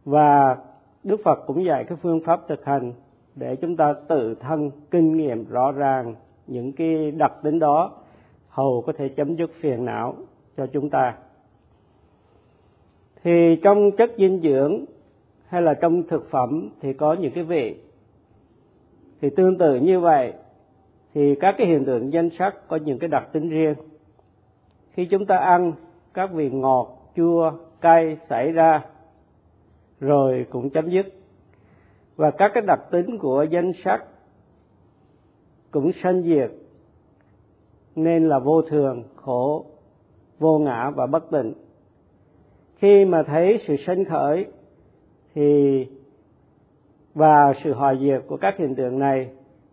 Và 0.04 0.56
đức 1.04 1.20
phật 1.24 1.38
cũng 1.46 1.64
dạy 1.64 1.84
cái 1.84 1.98
phương 2.02 2.20
pháp 2.24 2.40
thực 2.48 2.64
hành 2.64 2.92
để 3.34 3.56
chúng 3.56 3.76
ta 3.76 3.94
tự 4.08 4.34
thân 4.34 4.70
kinh 4.90 5.16
nghiệm 5.16 5.48
rõ 5.50 5.72
ràng 5.72 6.14
những 6.46 6.72
cái 6.72 7.10
đặc 7.10 7.32
tính 7.42 7.58
đó, 7.58 7.92
hầu 8.48 8.82
có 8.86 8.92
thể 8.92 9.08
chấm 9.08 9.36
dứt 9.36 9.50
phiền 9.60 9.84
não 9.84 10.14
cho 10.56 10.66
chúng 10.66 10.90
ta. 10.90 11.14
Thì 13.24 13.56
trong 13.62 13.90
chất 13.90 14.12
dinh 14.18 14.40
dưỡng 14.42 14.84
hay 15.48 15.62
là 15.62 15.74
trong 15.74 16.02
thực 16.02 16.30
phẩm 16.30 16.70
thì 16.80 16.92
có 16.92 17.12
những 17.12 17.32
cái 17.32 17.44
vị. 17.44 17.76
Thì 19.20 19.30
tương 19.30 19.58
tự 19.58 19.74
như 19.74 20.00
vậy, 20.00 20.32
thì 21.14 21.34
các 21.34 21.54
cái 21.58 21.66
hiện 21.66 21.84
tượng 21.84 22.12
danh 22.12 22.30
sắc 22.38 22.68
có 22.68 22.76
những 22.76 22.98
cái 22.98 23.08
đặc 23.08 23.28
tính 23.32 23.48
riêng. 23.48 23.74
Khi 24.92 25.06
chúng 25.06 25.26
ta 25.26 25.36
ăn 25.36 25.72
các 26.14 26.32
vị 26.32 26.50
ngọt, 26.50 27.12
chua, 27.16 27.52
cay 27.80 28.16
xảy 28.28 28.52
ra, 28.52 28.84
rồi 30.00 30.46
cũng 30.50 30.70
chấm 30.70 30.90
dứt. 30.90 31.06
Và 32.16 32.30
các 32.30 32.50
cái 32.54 32.62
đặc 32.66 32.80
tính 32.90 33.18
của 33.18 33.42
danh 33.50 33.72
sắc 33.84 34.04
cũng 35.70 35.92
sanh 36.02 36.22
diệt. 36.22 36.50
Nên 37.96 38.28
là 38.28 38.38
vô 38.38 38.62
thường, 38.62 39.02
khổ, 39.16 39.66
vô 40.38 40.58
ngã 40.58 40.90
và 40.90 41.06
bất 41.06 41.30
tịnh. 41.30 41.54
Khi 42.76 43.04
mà 43.04 43.22
thấy 43.22 43.60
sự 43.66 43.76
sanh 43.86 44.04
khởi, 44.04 44.46
thì 45.34 45.86
và 47.14 47.52
sự 47.64 47.74
hòa 47.74 47.94
diệt 48.00 48.22
của 48.26 48.36
các 48.36 48.54
hiện 48.58 48.74
tượng 48.74 48.98
này, 48.98 49.30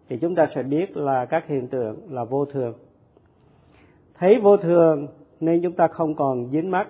thì 0.10 0.18
chúng 0.18 0.36
ta 0.36 0.48
sẽ 0.56 0.64
biết 0.64 0.98
là 0.98 1.26
các 1.26 1.48
hiện 1.48 1.68
tượng 1.68 2.14
là 2.14 2.24
vô 2.24 2.46
thường. 2.46 2.74
Thấy 4.18 4.40
vô 4.44 4.58
thường, 4.58 5.08
nên 5.40 5.62
chúng 5.64 5.74
ta 5.74 5.88
không 5.88 6.16
còn 6.16 6.50
dính 6.52 6.72
mắc, 6.72 6.88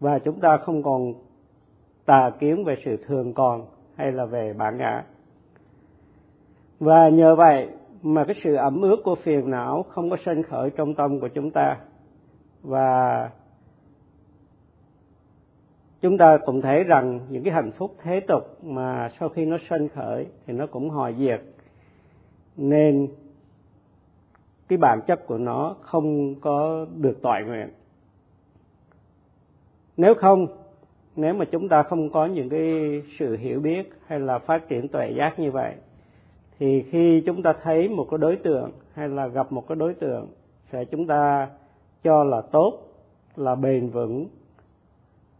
và 0.00 0.18
chúng 0.18 0.40
ta 0.40 0.56
không 0.56 0.82
còn 0.82 1.14
tà 2.04 2.30
kiến 2.40 2.64
về 2.64 2.76
sự 2.84 2.96
thường 3.06 3.34
còn 3.34 3.66
hay 3.96 4.12
là 4.12 4.24
về 4.24 4.52
bản 4.52 4.78
ngã. 4.78 5.04
Và 6.80 7.08
nhờ 7.08 7.34
vậy 7.34 7.68
mà 8.02 8.24
cái 8.24 8.34
sự 8.44 8.54
ẩm 8.54 8.82
ướt 8.82 8.96
của 9.04 9.14
phiền 9.14 9.50
não 9.50 9.82
không 9.82 10.10
có 10.10 10.16
sanh 10.24 10.42
khởi 10.42 10.70
trong 10.70 10.94
tâm 10.94 11.20
của 11.20 11.28
chúng 11.28 11.50
ta. 11.50 11.76
Và 12.62 13.30
chúng 16.00 16.18
ta 16.18 16.38
cũng 16.46 16.62
thấy 16.62 16.84
rằng 16.84 17.20
những 17.28 17.44
cái 17.44 17.54
hạnh 17.54 17.70
phúc 17.72 17.96
thế 18.02 18.20
tục 18.28 18.64
mà 18.64 19.08
sau 19.20 19.28
khi 19.28 19.44
nó 19.44 19.56
sanh 19.68 19.88
khởi 19.88 20.26
thì 20.46 20.52
nó 20.52 20.66
cũng 20.66 20.90
hòa 20.90 21.12
diệt. 21.12 21.40
Nên 22.56 23.08
cái 24.68 24.78
bản 24.78 25.00
chất 25.06 25.26
của 25.26 25.38
nó 25.38 25.76
không 25.80 26.34
có 26.40 26.86
được 26.96 27.22
toại 27.22 27.42
nguyện. 27.44 27.68
Nếu 29.96 30.14
không, 30.14 30.46
nếu 31.16 31.34
mà 31.34 31.44
chúng 31.44 31.68
ta 31.68 31.82
không 31.82 32.10
có 32.10 32.26
những 32.26 32.48
cái 32.48 33.02
sự 33.18 33.36
hiểu 33.36 33.60
biết 33.60 33.92
hay 34.06 34.20
là 34.20 34.38
phát 34.38 34.68
triển 34.68 34.88
tuệ 34.88 35.12
giác 35.16 35.38
như 35.38 35.50
vậy 35.50 35.74
thì 36.60 36.82
khi 36.82 37.22
chúng 37.26 37.42
ta 37.42 37.54
thấy 37.62 37.88
một 37.88 38.06
cái 38.10 38.18
đối 38.18 38.36
tượng 38.36 38.70
hay 38.94 39.08
là 39.08 39.26
gặp 39.26 39.52
một 39.52 39.68
cái 39.68 39.76
đối 39.76 39.94
tượng, 39.94 40.28
sẽ 40.72 40.84
chúng 40.84 41.06
ta 41.06 41.50
cho 42.02 42.24
là 42.24 42.40
tốt, 42.40 42.78
là 43.36 43.54
bền 43.54 43.88
vững, 43.88 44.26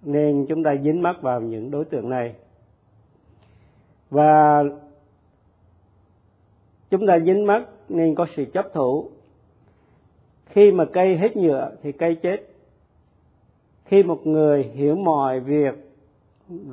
nên 0.03 0.47
chúng 0.49 0.63
ta 0.63 0.75
dính 0.85 1.03
mắc 1.03 1.23
vào 1.23 1.41
những 1.41 1.71
đối 1.71 1.85
tượng 1.85 2.11
này. 2.11 2.35
Và 4.11 4.63
chúng 6.91 7.07
ta 7.07 7.19
dính 7.19 7.47
mắc 7.47 7.63
nên 7.89 8.15
có 8.15 8.27
sự 8.37 8.45
chấp 8.45 8.67
thủ. 8.73 9.11
Khi 10.47 10.73
mà 10.73 10.85
cây 10.93 11.17
hết 11.17 11.37
nhựa 11.37 11.71
thì 11.83 11.93
cây 11.93 12.15
chết. 12.15 12.37
Khi 13.85 14.03
một 14.03 14.27
người 14.27 14.63
hiểu 14.63 14.97
mọi 14.97 15.41
việc 15.41 15.75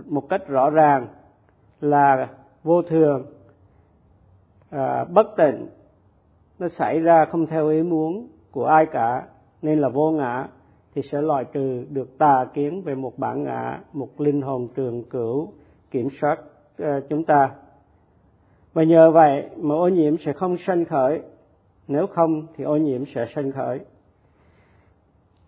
một 0.06 0.30
cách 0.30 0.48
rõ 0.48 0.70
ràng 0.70 1.08
là 1.82 2.30
vô 2.64 2.82
thường 2.82 3.26
à, 4.70 5.04
bất 5.04 5.28
tịnh 5.38 5.68
nó 6.60 6.68
xảy 6.68 7.00
ra 7.00 7.26
không 7.26 7.48
theo 7.48 7.70
ý 7.70 7.84
muốn 7.84 8.28
của 8.52 8.66
ai 8.66 8.86
cả 8.92 9.28
nên 9.62 9.80
là 9.80 9.90
vô 9.90 10.12
ngã 10.12 10.48
thì 10.96 11.02
sẽ 11.12 11.22
loại 11.22 11.46
trừ 11.54 11.86
được 11.90 12.18
tà 12.18 12.46
kiến 12.54 12.82
về 12.82 12.96
một 12.96 13.20
bản 13.20 13.44
ngã 13.44 13.80
một 13.94 14.22
linh 14.22 14.42
hồn 14.42 14.68
trường 14.76 15.04
cửu 15.04 15.54
kiểm 15.92 16.08
soát 16.22 16.40
à, 16.78 17.00
chúng 17.10 17.24
ta. 17.24 17.52
Và 18.74 18.84
nhờ 18.84 19.12
vậy 19.12 19.50
mà 19.58 19.76
ô 19.76 19.88
nhiễm 19.88 20.18
sẽ 20.26 20.34
không 20.34 20.58
sanh 20.58 20.86
khởi 20.86 21.22
nếu 21.88 22.08
không 22.08 22.48
thì 22.56 22.64
ô 22.64 22.78
nhiễm 22.78 23.04
sẽ 23.16 23.26
sanh 23.36 23.52
khởi. 23.52 23.80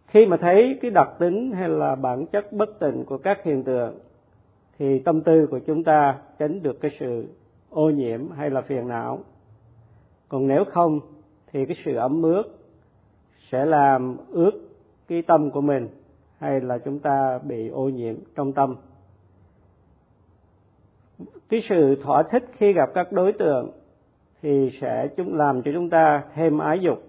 Khi 0.08 0.26
mà 0.26 0.38
thấy 0.38 0.80
cái 0.82 0.92
đặc 0.92 1.10
tính 1.20 1.52
hay 1.52 1.70
là 1.70 1.96
bản 1.96 2.26
chất 2.26 2.54
bất 2.54 2.80
tịnh 2.80 3.06
của 3.06 3.18
các 3.18 3.44
hiện 3.44 3.64
tượng 3.64 4.00
thì 4.80 5.00
tâm 5.00 5.22
tư 5.22 5.48
của 5.52 5.60
chúng 5.60 5.84
ta 5.84 6.18
tránh 6.40 6.64
được 6.64 6.82
cái 6.82 6.92
sự 7.00 7.26
ô 7.70 7.90
nhiễm 7.90 8.32
hay 8.32 8.50
là 8.50 8.62
phiền 8.62 8.88
não. 8.88 9.20
Còn 10.30 10.48
nếu 10.48 10.64
không, 10.66 11.00
thì 11.52 11.66
cái 11.66 11.76
sự 11.86 11.96
ấm 11.96 12.22
ướt 12.22 12.44
sẽ 13.50 13.66
làm 13.66 14.18
ướt 14.30 14.52
cái 15.08 15.22
tâm 15.22 15.52
của 15.52 15.62
mình 15.62 15.88
hay 16.38 16.62
là 16.62 16.78
chúng 16.78 17.00
ta 17.00 17.40
bị 17.44 17.70
ô 17.70 17.90
nhiễm 17.90 18.16
trong 18.36 18.54
tâm. 18.54 18.76
Cái 21.50 21.62
sự 21.70 21.96
thỏa 22.04 22.24
thích 22.24 22.46
khi 22.58 22.74
gặp 22.74 22.90
các 22.94 23.12
đối 23.12 23.34
tượng 23.34 23.72
thì 24.42 24.70
sẽ 24.82 25.08
chúng, 25.18 25.36
làm 25.36 25.62
cho 25.62 25.72
chúng 25.74 25.90
ta 25.90 26.24
thêm 26.34 26.58
ái 26.58 26.80
dục, 26.80 27.04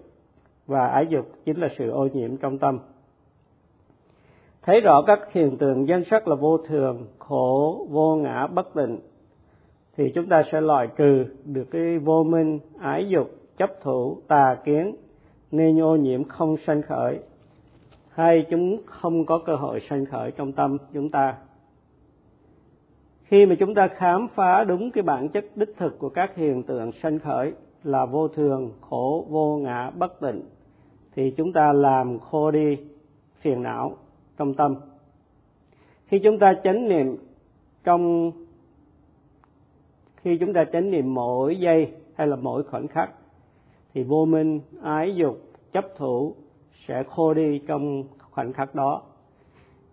và 0.67 0.87
ái 0.87 1.07
dục 1.09 1.25
chính 1.45 1.59
là 1.59 1.67
sự 1.77 1.89
ô 1.89 2.07
nhiễm 2.13 2.37
trong 2.37 2.57
tâm. 2.57 2.79
Thấy 4.61 4.81
rõ 4.81 5.01
các 5.07 5.19
hiện 5.31 5.57
tượng 5.57 5.87
danh 5.87 6.03
sắc 6.03 6.27
là 6.27 6.35
vô 6.35 6.57
thường, 6.57 7.07
khổ, 7.19 7.85
vô 7.89 8.15
ngã, 8.15 8.47
bất 8.47 8.73
tịnh 8.73 8.99
thì 9.97 10.11
chúng 10.15 10.27
ta 10.27 10.43
sẽ 10.51 10.61
loại 10.61 10.87
trừ 10.97 11.25
được 11.45 11.65
cái 11.71 11.97
vô 11.97 12.23
minh, 12.23 12.59
ái 12.79 13.09
dục, 13.09 13.31
chấp 13.57 13.69
thủ, 13.81 14.17
tà 14.27 14.57
kiến, 14.65 14.95
nên 15.51 15.81
ô 15.81 15.95
nhiễm 15.95 16.23
không 16.23 16.57
sanh 16.57 16.81
khởi. 16.81 17.19
Hay 18.09 18.45
chúng 18.49 18.81
không 18.85 19.25
có 19.25 19.37
cơ 19.45 19.55
hội 19.55 19.81
sanh 19.89 20.05
khởi 20.05 20.31
trong 20.31 20.51
tâm 20.51 20.77
chúng 20.93 21.09
ta. 21.09 21.35
Khi 23.23 23.45
mà 23.45 23.55
chúng 23.59 23.75
ta 23.75 23.87
khám 23.87 24.27
phá 24.35 24.63
đúng 24.63 24.91
cái 24.91 25.01
bản 25.01 25.29
chất 25.29 25.45
đích 25.55 25.77
thực 25.77 25.99
của 25.99 26.09
các 26.09 26.35
hiện 26.35 26.63
tượng 26.63 26.91
sanh 26.91 27.19
khởi 27.19 27.53
là 27.83 28.05
vô 28.05 28.27
thường, 28.27 28.71
khổ, 28.81 29.25
vô 29.29 29.57
ngã, 29.57 29.89
bất 29.89 30.19
tịnh, 30.19 30.41
thì 31.15 31.31
chúng 31.37 31.53
ta 31.53 31.73
làm 31.73 32.19
khô 32.19 32.51
đi 32.51 32.77
phiền 33.41 33.63
não 33.63 33.97
trong 34.37 34.53
tâm. 34.53 34.75
Khi 36.07 36.19
chúng 36.19 36.39
ta 36.39 36.53
chánh 36.63 36.87
niệm 36.87 37.17
trong 37.83 38.31
khi 40.21 40.37
chúng 40.37 40.53
ta 40.53 40.65
chánh 40.73 40.91
niệm 40.91 41.13
mỗi 41.13 41.59
giây 41.59 41.91
hay 42.15 42.27
là 42.27 42.35
mỗi 42.35 42.63
khoảnh 42.63 42.87
khắc, 42.87 43.11
thì 43.93 44.03
vô 44.03 44.25
minh, 44.25 44.61
ái 44.81 45.15
dục, 45.15 45.37
chấp 45.71 45.85
thủ 45.97 46.35
sẽ 46.87 47.03
khô 47.03 47.33
đi 47.33 47.61
trong 47.67 48.03
khoảnh 48.31 48.53
khắc 48.53 48.75
đó. 48.75 49.01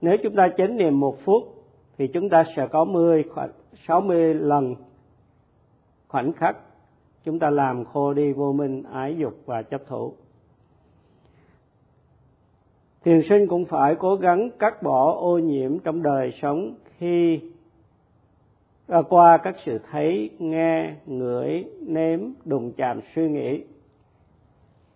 Nếu 0.00 0.16
chúng 0.22 0.34
ta 0.36 0.48
chánh 0.56 0.76
niệm 0.76 1.00
một 1.00 1.18
phút, 1.24 1.42
thì 1.98 2.06
chúng 2.08 2.28
ta 2.28 2.44
sẽ 2.56 2.66
có 2.72 2.84
10 2.84 3.24
sáu 3.86 4.00
mươi 4.00 4.34
lần 4.34 4.74
khoảnh 6.08 6.32
khắc 6.32 6.56
chúng 7.24 7.38
ta 7.38 7.50
làm 7.50 7.84
khô 7.84 8.12
đi 8.12 8.32
vô 8.32 8.52
minh, 8.52 8.82
ái 8.82 9.16
dục 9.18 9.34
và 9.46 9.62
chấp 9.62 9.82
thủ. 9.86 10.12
Thiền 13.04 13.20
sinh 13.28 13.46
cũng 13.48 13.64
phải 13.64 13.94
cố 13.98 14.16
gắng 14.16 14.50
cắt 14.58 14.82
bỏ 14.82 15.12
ô 15.12 15.38
nhiễm 15.38 15.78
trong 15.78 16.02
đời 16.02 16.32
sống 16.42 16.74
khi 16.98 17.40
và 18.88 19.02
qua 19.02 19.36
các 19.36 19.56
sự 19.64 19.78
thấy, 19.90 20.30
nghe, 20.38 20.94
ngửi, 21.06 21.64
nếm, 21.86 22.20
đụng 22.44 22.72
chạm, 22.76 23.00
suy 23.14 23.28
nghĩ. 23.28 23.64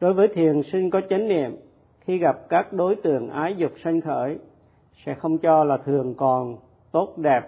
Đối 0.01 0.13
với 0.13 0.29
thiền 0.29 0.63
sinh 0.73 0.91
có 0.91 1.01
chánh 1.11 1.29
niệm, 1.29 1.57
khi 2.01 2.19
gặp 2.19 2.49
các 2.49 2.73
đối 2.73 2.97
tượng 2.97 3.29
ái 3.29 3.55
dục 3.57 3.73
sanh 3.85 4.01
khởi, 4.01 4.39
sẽ 5.05 5.15
không 5.15 5.39
cho 5.39 5.65
là 5.65 5.77
thường 5.77 6.15
còn 6.15 6.57
tốt 6.93 7.19
đẹp, 7.19 7.41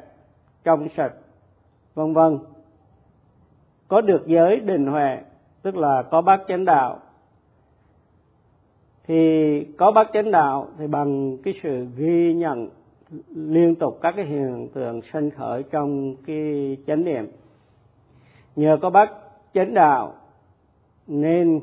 trong 0.65 0.89
sạch, 0.97 1.13
vân 1.95 2.13
vân. 2.13 2.39
Có 3.89 4.01
được 4.01 4.27
giới 4.27 4.61
định 4.61 4.87
huệ, 4.87 5.19
tức 5.63 5.77
là 5.77 6.03
có 6.03 6.23
bát 6.23 6.41
chánh 6.49 6.65
đạo, 6.65 6.99
thì 9.07 9.65
có 9.79 9.91
bát 9.91 10.11
chánh 10.13 10.31
đạo 10.31 10.69
thì 10.79 10.87
bằng 10.87 11.39
cái 11.45 11.55
sự 11.63 11.87
ghi 11.97 12.35
nhận 12.35 12.69
liên 13.35 13.75
tục 13.75 13.99
các 14.03 14.15
cái 14.17 14.25
hiện 14.25 14.69
tượng 14.75 15.01
sanh 15.13 15.31
khởi 15.31 15.63
trong 15.63 16.17
cái 16.27 16.77
chánh 16.87 17.05
niệm. 17.05 17.27
Nhờ 18.57 18.79
có 18.83 18.91
bác 18.91 19.11
chánh 19.55 19.75
đạo 19.75 20.15
nên 21.07 21.61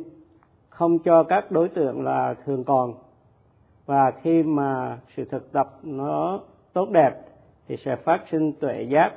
không 0.69 1.00
cho 1.00 1.24
các 1.24 1.51
đối 1.51 1.69
tượng 1.69 2.03
là 2.03 2.36
thường 2.45 2.63
còn. 2.63 2.93
Và 3.86 4.12
khi 4.21 4.43
mà 4.43 5.00
sự 5.15 5.25
thực 5.25 5.51
tập 5.51 5.79
nó 5.83 6.39
tốt 6.74 6.89
đẹp 6.89 7.12
thì 7.67 7.77
sẽ 7.77 7.95
phát 7.95 8.24
sinh 8.31 8.53
tuệ 8.53 8.81
giác, 8.89 9.12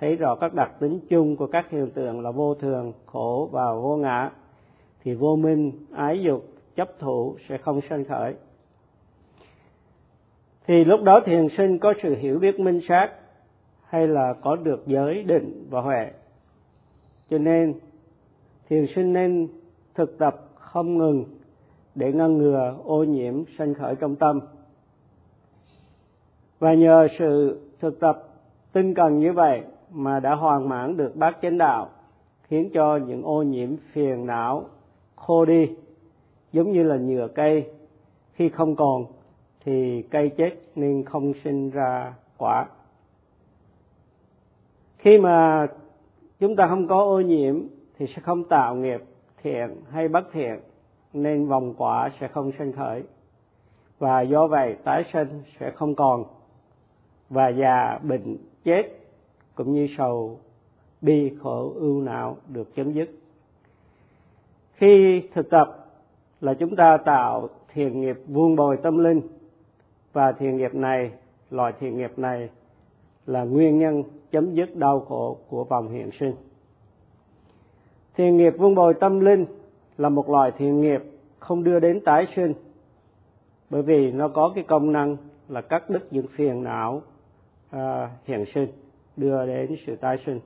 thấy 0.00 0.16
rõ 0.16 0.34
các 0.34 0.54
đặc 0.54 0.70
tính 0.80 1.00
chung 1.10 1.36
của 1.36 1.46
các 1.46 1.70
hiện 1.70 1.90
tượng 1.90 2.20
là 2.20 2.30
vô 2.30 2.54
thường, 2.54 2.92
khổ 3.06 3.48
và 3.52 3.74
vô 3.74 3.96
ngã, 3.96 4.30
thì 5.02 5.14
vô 5.14 5.36
minh, 5.36 5.72
ái 5.92 6.22
dục, 6.22 6.44
chấp 6.76 6.98
thủ 6.98 7.36
sẽ 7.48 7.58
không 7.58 7.80
sanh 7.88 8.04
khởi 8.04 8.34
thì 10.66 10.84
lúc 10.84 11.02
đó 11.02 11.20
thiền 11.24 11.48
sinh 11.48 11.78
có 11.78 11.94
sự 12.02 12.16
hiểu 12.16 12.38
biết 12.38 12.60
minh 12.60 12.80
sát 12.88 13.10
hay 13.84 14.08
là 14.08 14.34
có 14.42 14.56
được 14.56 14.82
giới 14.86 15.22
định 15.22 15.66
và 15.70 15.80
huệ. 15.80 16.10
Cho 17.30 17.38
nên, 17.38 17.74
thiền 18.68 18.86
sinh 18.94 19.12
nên 19.12 19.48
thực 19.94 20.18
tập 20.18 20.36
không 20.54 20.98
ngừng 20.98 21.24
để 21.94 22.12
ngăn 22.12 22.38
ngừa 22.38 22.76
ô 22.84 23.04
nhiễm 23.04 23.34
sanh 23.58 23.74
khởi 23.74 23.94
trong 23.94 24.16
tâm. 24.16 24.40
Và 26.58 26.74
nhờ 26.74 27.08
sự 27.18 27.60
thực 27.80 28.00
tập 28.00 28.28
tinh 28.72 28.94
cần 28.94 29.18
như 29.18 29.32
vậy 29.32 29.62
mà 29.90 30.20
đã 30.20 30.34
hoàn 30.34 30.68
mãn 30.68 30.96
được 30.96 31.16
bát 31.16 31.38
chánh 31.42 31.58
đạo, 31.58 31.88
khiến 32.42 32.70
cho 32.74 32.96
những 32.96 33.22
ô 33.22 33.42
nhiễm 33.42 33.70
phiền 33.92 34.26
não, 34.26 34.64
khô 35.16 35.44
đi, 35.44 35.70
giống 36.52 36.72
như 36.72 36.82
là 36.82 36.96
nhựa 36.96 37.28
cây, 37.28 37.70
khi 38.32 38.48
không 38.48 38.76
còn 38.76 39.04
thì 39.64 40.02
cây 40.02 40.30
chết 40.36 40.50
nên 40.74 41.04
không 41.04 41.32
sinh 41.44 41.70
ra 41.70 42.14
quả. 42.38 42.66
Khi 44.98 45.18
mà 45.18 45.66
chúng 46.40 46.56
ta 46.56 46.66
không 46.68 46.88
có 46.88 47.02
ô 47.02 47.20
nhiễm 47.20 47.62
thì 47.98 48.06
sẽ 48.06 48.22
không 48.22 48.44
tạo 48.44 48.74
nghiệp 48.74 49.02
thiện 49.42 49.76
hay 49.90 50.08
bất 50.08 50.32
thiện, 50.32 50.60
nên 51.12 51.48
vòng 51.48 51.74
quả 51.76 52.10
sẽ 52.20 52.28
không 52.28 52.52
sinh 52.58 52.72
khởi. 52.72 53.02
Và 53.98 54.20
do 54.20 54.46
vậy 54.46 54.76
tái 54.84 55.04
sinh 55.12 55.42
sẽ 55.60 55.70
không 55.70 55.94
còn. 55.94 56.24
Và 57.30 57.48
già 57.48 57.98
bệnh 58.02 58.36
chết 58.64 58.82
cũng 59.54 59.72
như 59.72 59.88
sầu 59.98 60.38
bi 61.00 61.32
khổ 61.42 61.72
ưu 61.74 62.00
não 62.00 62.36
được 62.48 62.74
chấm 62.74 62.92
dứt. 62.92 63.10
Khi 64.74 65.22
thực 65.34 65.50
tập 65.50 65.86
là 66.40 66.54
chúng 66.54 66.76
ta 66.76 66.96
tạo 66.96 67.48
thiền 67.72 68.00
nghiệp 68.00 68.16
vuông 68.26 68.56
bồi 68.56 68.76
tâm 68.76 68.98
linh 68.98 69.20
và 70.12 70.32
thiền 70.32 70.56
nghiệp 70.56 70.74
này 70.74 71.10
loại 71.50 71.72
thiền 71.80 71.96
nghiệp 71.96 72.18
này 72.18 72.48
là 73.26 73.44
nguyên 73.44 73.78
nhân 73.78 74.02
chấm 74.30 74.54
dứt 74.54 74.76
đau 74.76 75.00
khổ 75.00 75.38
của 75.48 75.64
vòng 75.64 75.88
hiện 75.88 76.10
sinh. 76.20 76.34
Thiền 78.14 78.36
nghiệp 78.36 78.54
vương 78.58 78.74
bồi 78.74 78.94
tâm 78.94 79.20
linh 79.20 79.46
là 79.98 80.08
một 80.08 80.30
loại 80.30 80.50
thiền 80.58 80.80
nghiệp 80.80 81.02
không 81.38 81.64
đưa 81.64 81.80
đến 81.80 82.00
tái 82.04 82.26
sinh 82.36 82.54
bởi 83.70 83.82
vì 83.82 84.12
nó 84.12 84.28
có 84.28 84.52
cái 84.54 84.64
công 84.68 84.92
năng 84.92 85.16
là 85.48 85.60
cắt 85.60 85.90
đứt 85.90 86.12
những 86.12 86.26
phiền 86.26 86.64
não 86.64 87.02
à, 87.70 88.10
hiện 88.24 88.44
sinh 88.54 88.68
đưa 89.16 89.46
đến 89.46 89.76
sự 89.86 89.96
tái 89.96 90.16
sinh. 90.26 90.40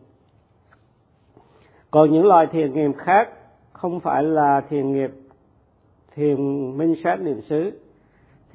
Còn 1.90 2.12
những 2.12 2.26
loại 2.26 2.46
thiền 2.46 2.72
nghiệp 2.72 2.90
khác 2.98 3.28
không 3.72 4.00
phải 4.00 4.22
là 4.22 4.60
thiền 4.60 4.92
nghiệp 4.92 5.10
thiền 6.14 6.36
minh 6.78 6.94
sát 7.04 7.20
niệm 7.20 7.40
xứ 7.40 7.70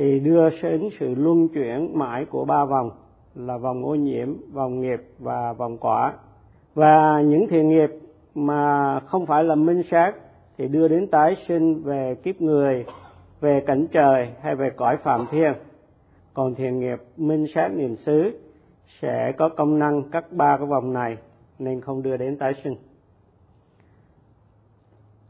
thì 0.01 0.19
đưa 0.19 0.49
đến 0.61 0.89
sự 0.99 1.15
luân 1.15 1.47
chuyển 1.47 1.97
mãi 1.99 2.25
của 2.25 2.45
ba 2.45 2.65
vòng, 2.65 2.91
là 3.35 3.57
vòng 3.57 3.85
ô 3.85 3.95
nhiễm, 3.95 4.33
vòng 4.53 4.81
nghiệp 4.81 4.99
và 5.19 5.53
vòng 5.53 5.77
quả. 5.77 6.13
Và 6.75 7.21
những 7.25 7.47
thiền 7.47 7.69
nghiệp 7.69 7.89
mà 8.35 8.99
không 8.99 9.25
phải 9.25 9.43
là 9.43 9.55
minh 9.55 9.81
sát 9.91 10.13
thì 10.57 10.67
đưa 10.67 10.87
đến 10.87 11.07
tái 11.07 11.35
sinh 11.47 11.83
về 11.83 12.15
kiếp 12.23 12.41
người, 12.41 12.85
về 13.41 13.63
cảnh 13.67 13.87
trời 13.91 14.29
hay 14.41 14.55
về 14.55 14.69
cõi 14.69 14.97
phạm 15.03 15.25
thiên. 15.31 15.53
Còn 16.33 16.55
thiền 16.55 16.79
nghiệp, 16.79 16.97
minh 17.17 17.45
sát, 17.55 17.67
niệm 17.67 17.95
xứ 17.95 18.39
sẽ 19.01 19.31
có 19.37 19.49
công 19.49 19.79
năng 19.79 20.03
cắt 20.09 20.31
ba 20.31 20.57
cái 20.57 20.67
vòng 20.67 20.93
này 20.93 21.17
nên 21.59 21.81
không 21.81 22.01
đưa 22.01 22.17
đến 22.17 22.37
tái 22.37 22.53
sinh. 22.63 22.75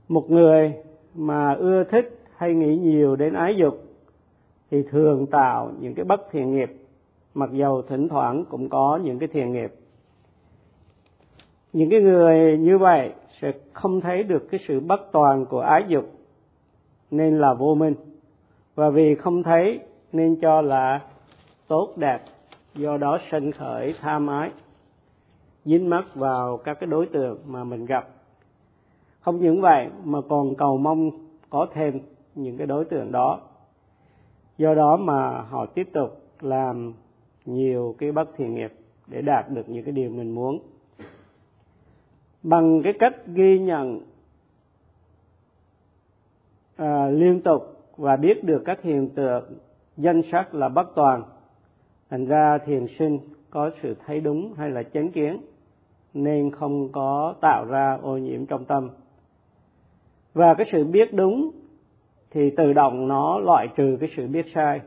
Một 0.07 0.31
người 0.31 0.73
mà 1.15 1.53
ưa 1.53 1.83
thích 1.83 2.19
hay 2.35 2.53
nghĩ 2.53 2.77
nhiều 2.77 3.15
đến 3.15 3.33
ái 3.33 3.55
dục 3.55 3.90
thì 4.71 4.83
thường 4.83 5.27
tạo 5.27 5.71
những 5.79 5.95
cái 5.95 6.05
bất 6.05 6.21
thiện 6.31 6.53
nghiệp. 6.53 6.71
Mặc 7.33 7.49
dầu 7.53 7.81
thỉnh 7.81 8.09
thoảng 8.09 8.45
cũng 8.49 8.69
có 8.69 8.99
những 9.03 9.19
cái 9.19 9.27
thiện 9.27 9.51
nghiệp. 9.51 9.73
Những 11.73 11.89
cái 11.89 12.01
người 12.01 12.57
như 12.57 12.77
vậy 12.77 13.13
sẽ 13.41 13.51
không 13.73 14.01
thấy 14.01 14.23
được 14.23 14.47
cái 14.51 14.59
sự 14.67 14.79
bất 14.79 15.11
toàn 15.11 15.45
của 15.45 15.59
ái 15.59 15.83
dục, 15.87 16.11
nên 17.11 17.39
là 17.39 17.53
vô 17.53 17.75
minh. 17.75 17.93
Và 18.75 18.89
vì 18.89 19.15
không 19.15 19.43
thấy, 19.43 19.79
nên 20.11 20.35
cho 20.41 20.61
là 20.61 21.01
tốt 21.67 21.93
đẹp, 21.97 22.19
do 22.75 22.97
đó 22.97 23.17
sinh 23.31 23.51
khởi 23.51 23.95
tham 24.01 24.27
ái, 24.27 24.51
dính 25.65 25.89
mắc 25.89 26.05
vào 26.15 26.57
các 26.57 26.77
cái 26.79 26.87
đối 26.87 27.05
tượng 27.05 27.39
mà 27.45 27.63
mình 27.63 27.85
gặp. 27.85 28.07
Không 29.21 29.39
những 29.39 29.61
vậy, 29.61 29.87
mà 30.03 30.19
còn 30.29 30.55
cầu 30.55 30.77
mong 30.77 31.09
có 31.49 31.67
thêm 31.73 31.99
những 32.35 32.57
cái 32.57 32.67
đối 32.67 32.85
tượng 32.85 33.11
đó 33.11 33.39
do 34.61 34.73
đó 34.73 34.97
mà 34.97 35.41
họ 35.41 35.65
tiếp 35.65 35.89
tục 35.93 36.21
làm 36.41 36.93
nhiều 37.45 37.95
cái 37.97 38.11
bất 38.11 38.29
thiện 38.37 38.55
nghiệp 38.55 38.73
để 39.07 39.21
đạt 39.21 39.49
được 39.49 39.69
những 39.69 39.83
cái 39.83 39.91
điều 39.91 40.09
mình 40.09 40.35
muốn. 40.35 40.59
Bằng 42.43 42.81
cái 42.83 42.93
cách 42.99 43.15
ghi 43.27 43.59
nhận 43.59 44.01
à, 46.75 47.07
liên 47.07 47.41
tục 47.41 47.61
và 47.97 48.15
biết 48.15 48.43
được 48.43 48.61
các 48.65 48.81
hiện 48.81 49.09
tượng 49.09 49.43
danh 49.97 50.21
sắc 50.31 50.53
là 50.53 50.69
bất 50.69 50.95
toàn. 50.95 51.23
Thành 52.09 52.25
ra 52.25 52.57
thiền 52.65 52.85
sinh 52.99 53.19
có 53.49 53.71
sự 53.81 53.95
thấy 54.05 54.21
đúng 54.21 54.53
hay 54.53 54.69
là 54.69 54.83
chánh 54.83 55.11
kiến 55.11 55.41
nên 56.13 56.51
không 56.51 56.91
có 56.91 57.35
tạo 57.41 57.65
ra 57.65 57.99
ô 58.01 58.17
nhiễm 58.17 58.45
trong 58.45 58.65
tâm. 58.65 58.89
Và 60.33 60.53
cái 60.53 60.67
sự 60.71 60.83
biết 60.83 61.13
đúng 61.13 61.51
thì 62.31 62.49
tự 62.49 62.73
động 62.73 63.07
nó 63.07 63.39
loại 63.39 63.67
trừ 63.75 63.97
cái 63.99 64.09
sự 64.17 64.27
biết 64.27 64.45
sai. 64.55 64.81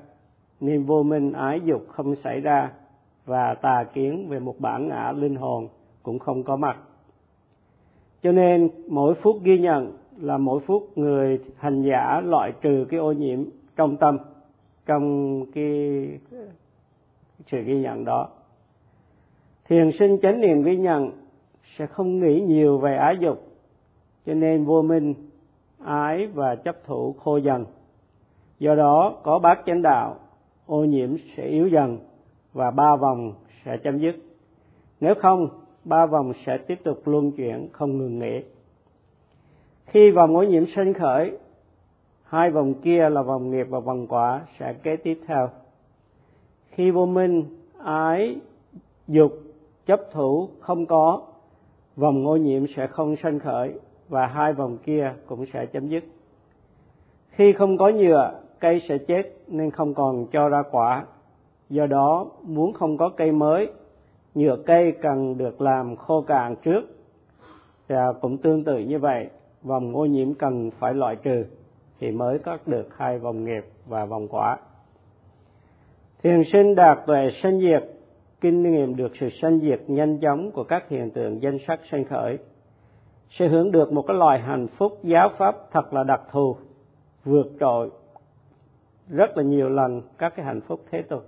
Niềm 0.60 0.84
vô 0.84 1.02
minh, 1.02 1.32
ái 1.32 1.60
dục 1.64 1.86
không 1.88 2.16
xảy 2.16 2.40
ra 2.40 2.72
và 3.26 3.54
tà 3.54 3.84
kiến 3.94 4.28
về 4.28 4.38
một 4.38 4.54
bản 4.58 4.88
ngã 4.88 5.12
linh 5.16 5.36
hồn 5.36 5.68
cũng 6.02 6.18
không 6.18 6.42
có 6.42 6.56
mặt. 6.56 6.76
Cho 8.22 8.32
nên 8.32 8.70
mỗi 8.88 9.14
phút 9.14 9.36
ghi 9.42 9.58
nhận 9.58 9.92
là 10.16 10.38
mỗi 10.38 10.60
phút 10.60 10.98
người 10.98 11.38
hành 11.56 11.82
giả 11.82 12.20
loại 12.24 12.52
trừ 12.60 12.86
cái 12.90 13.00
ô 13.00 13.12
nhiễm 13.12 13.44
trong 13.76 13.96
tâm, 13.96 14.18
trong 14.86 15.44
cái 15.54 16.08
sự 17.46 17.62
ghi 17.62 17.80
nhận 17.80 18.04
đó. 18.04 18.28
Thiền 19.68 19.90
sinh 19.98 20.18
chánh 20.22 20.40
niệm 20.40 20.62
ghi 20.62 20.76
nhận 20.76 21.10
sẽ 21.76 21.86
không 21.86 22.20
nghĩ 22.20 22.40
nhiều 22.40 22.78
về 22.78 22.96
ái 22.96 23.16
dục. 23.20 23.42
Cho 24.26 24.34
nên 24.34 24.64
vô 24.64 24.82
minh 24.82 25.14
ái 25.84 26.26
và 26.26 26.54
chấp 26.54 26.76
thủ 26.84 27.12
khô 27.12 27.36
dần. 27.36 27.64
Do 28.58 28.74
đó, 28.74 29.14
có 29.22 29.38
bát 29.38 29.62
chánh 29.66 29.82
đạo, 29.82 30.16
ô 30.66 30.84
nhiễm 30.84 31.16
sẽ 31.36 31.46
yếu 31.46 31.68
dần 31.68 31.98
và 32.52 32.70
ba 32.70 32.96
vòng 32.96 33.34
sẽ 33.64 33.76
chấm 33.76 33.98
dứt. 33.98 34.16
Nếu 35.00 35.14
không, 35.14 35.48
ba 35.84 36.06
vòng 36.06 36.32
sẽ 36.46 36.58
tiếp 36.58 36.78
tục 36.84 37.02
luân 37.04 37.32
chuyển 37.32 37.68
không 37.72 37.98
ngừng 37.98 38.18
nghỉ. 38.18 38.42
Khi 39.86 40.10
vòng 40.10 40.36
ô 40.36 40.42
nhiễm 40.42 40.64
sinh 40.76 40.92
khởi, 40.92 41.38
hai 42.24 42.50
vòng 42.50 42.74
kia 42.74 43.08
là 43.10 43.22
vòng 43.22 43.50
nghiệp 43.50 43.66
và 43.70 43.80
vòng 43.80 44.06
quả 44.06 44.46
sẽ 44.58 44.72
kế 44.82 44.96
tiếp 44.96 45.20
theo. 45.26 45.48
Khi 46.68 46.90
vô 46.90 47.06
minh, 47.06 47.44
ái, 47.84 48.36
dục, 49.08 49.32
chấp 49.86 50.00
thủ 50.12 50.48
không 50.60 50.86
có, 50.86 51.22
vòng 51.96 52.26
ô 52.26 52.36
nhiễm 52.36 52.66
sẽ 52.76 52.86
không 52.86 53.16
sanh 53.16 53.38
khởi 53.38 53.74
và 54.14 54.26
hai 54.26 54.52
vòng 54.52 54.78
kia 54.78 55.12
cũng 55.26 55.44
sẽ 55.52 55.66
chấm 55.66 55.88
dứt. 55.88 56.04
Khi 57.30 57.52
không 57.52 57.78
có 57.78 57.88
nhựa, 57.88 58.40
cây 58.60 58.80
sẽ 58.88 58.98
chết 58.98 59.22
nên 59.46 59.70
không 59.70 59.94
còn 59.94 60.26
cho 60.32 60.48
ra 60.48 60.62
quả. 60.70 61.06
Do 61.70 61.86
đó, 61.86 62.26
muốn 62.42 62.72
không 62.72 62.96
có 62.96 63.08
cây 63.08 63.32
mới, 63.32 63.72
nhựa 64.34 64.56
cây 64.66 64.92
cần 65.02 65.38
được 65.38 65.60
làm 65.60 65.96
khô 65.96 66.24
cạn 66.26 66.56
trước. 66.62 66.80
Và 67.88 68.12
cũng 68.20 68.38
tương 68.38 68.64
tự 68.64 68.78
như 68.78 68.98
vậy, 68.98 69.28
vòng 69.62 69.96
ô 69.96 70.04
nhiễm 70.04 70.34
cần 70.34 70.70
phải 70.78 70.94
loại 70.94 71.16
trừ 71.16 71.44
thì 72.00 72.10
mới 72.10 72.38
có 72.38 72.58
được 72.66 72.88
hai 72.96 73.18
vòng 73.18 73.44
nghiệp 73.44 73.64
và 73.86 74.04
vòng 74.04 74.28
quả. 74.28 74.58
Thiền 76.22 76.42
sinh 76.52 76.74
đạt 76.74 76.98
tuệ 77.06 77.30
sanh 77.42 77.60
diệt, 77.60 77.84
kinh 78.40 78.62
nghiệm 78.62 78.96
được 78.96 79.12
sự 79.20 79.28
sanh 79.42 79.60
diệt 79.60 79.80
nhanh 79.86 80.18
chóng 80.18 80.50
của 80.50 80.64
các 80.64 80.88
hiện 80.88 81.10
tượng 81.10 81.42
danh 81.42 81.58
sắc 81.66 81.80
sanh 81.90 82.04
khởi 82.04 82.38
sẽ 83.38 83.48
hưởng 83.48 83.72
được 83.72 83.92
một 83.92 84.02
cái 84.02 84.16
loài 84.16 84.40
hạnh 84.40 84.66
phúc 84.66 84.98
giáo 85.02 85.30
pháp 85.38 85.56
thật 85.72 85.94
là 85.94 86.04
đặc 86.04 86.20
thù, 86.32 86.56
vượt 87.24 87.46
trội 87.60 87.90
rất 89.08 89.36
là 89.36 89.42
nhiều 89.42 89.68
lần 89.68 90.02
các 90.18 90.36
cái 90.36 90.46
hạnh 90.46 90.60
phúc 90.60 90.80
thế 90.90 91.02
tục. 91.02 91.24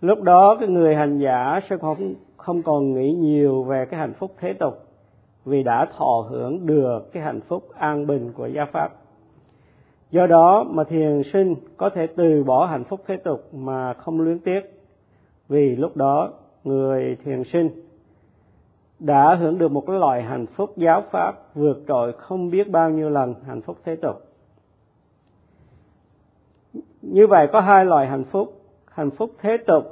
Lúc 0.00 0.22
đó 0.22 0.56
cái 0.60 0.68
người 0.68 0.94
hành 0.94 1.18
giả 1.18 1.60
sẽ 1.70 1.76
không 1.76 2.14
không 2.36 2.62
còn 2.62 2.94
nghĩ 2.94 3.12
nhiều 3.12 3.62
về 3.62 3.86
cái 3.90 4.00
hạnh 4.00 4.12
phúc 4.18 4.30
thế 4.40 4.52
tục 4.52 4.74
vì 5.44 5.62
đã 5.62 5.86
thọ 5.98 6.26
hưởng 6.28 6.66
được 6.66 7.12
cái 7.12 7.22
hạnh 7.22 7.40
phúc 7.48 7.68
an 7.74 8.06
bình 8.06 8.32
của 8.32 8.46
gia 8.46 8.64
pháp. 8.64 8.92
Do 10.10 10.26
đó 10.26 10.64
mà 10.68 10.84
thiền 10.84 11.22
sinh 11.32 11.54
có 11.76 11.90
thể 11.90 12.06
từ 12.06 12.44
bỏ 12.44 12.66
hạnh 12.66 12.84
phúc 12.84 13.00
thế 13.06 13.16
tục 13.16 13.54
mà 13.54 13.94
không 13.94 14.20
luyến 14.20 14.38
tiếc, 14.38 14.60
vì 15.48 15.76
lúc 15.76 15.96
đó 15.96 16.30
người 16.64 17.16
thiền 17.24 17.44
sinh 17.44 17.85
đã 18.98 19.34
hưởng 19.34 19.58
được 19.58 19.72
một 19.72 19.84
cái 19.86 19.98
loại 19.98 20.22
hạnh 20.22 20.46
phúc 20.46 20.72
giáo 20.76 21.02
pháp 21.10 21.54
vượt 21.54 21.82
trội 21.88 22.12
không 22.12 22.50
biết 22.50 22.70
bao 22.70 22.90
nhiêu 22.90 23.10
lần 23.10 23.34
hạnh 23.46 23.62
phúc 23.62 23.76
thế 23.84 23.96
tục. 23.96 24.22
Như 27.02 27.26
vậy 27.26 27.48
có 27.52 27.60
hai 27.60 27.84
loại 27.84 28.06
hạnh 28.06 28.24
phúc. 28.24 28.60
Hạnh 28.90 29.10
phúc 29.10 29.30
thế 29.40 29.56
tục 29.56 29.84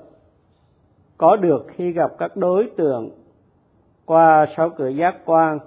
có 1.17 1.37
được 1.37 1.67
khi 1.69 1.93
gặp 1.93 2.13
các 2.19 2.37
đối 2.37 2.71
tượng 2.77 3.11
qua 4.05 4.47
sáu 4.57 4.71
cửa 4.71 4.89
giác 4.89 5.17
quan, 5.25 5.59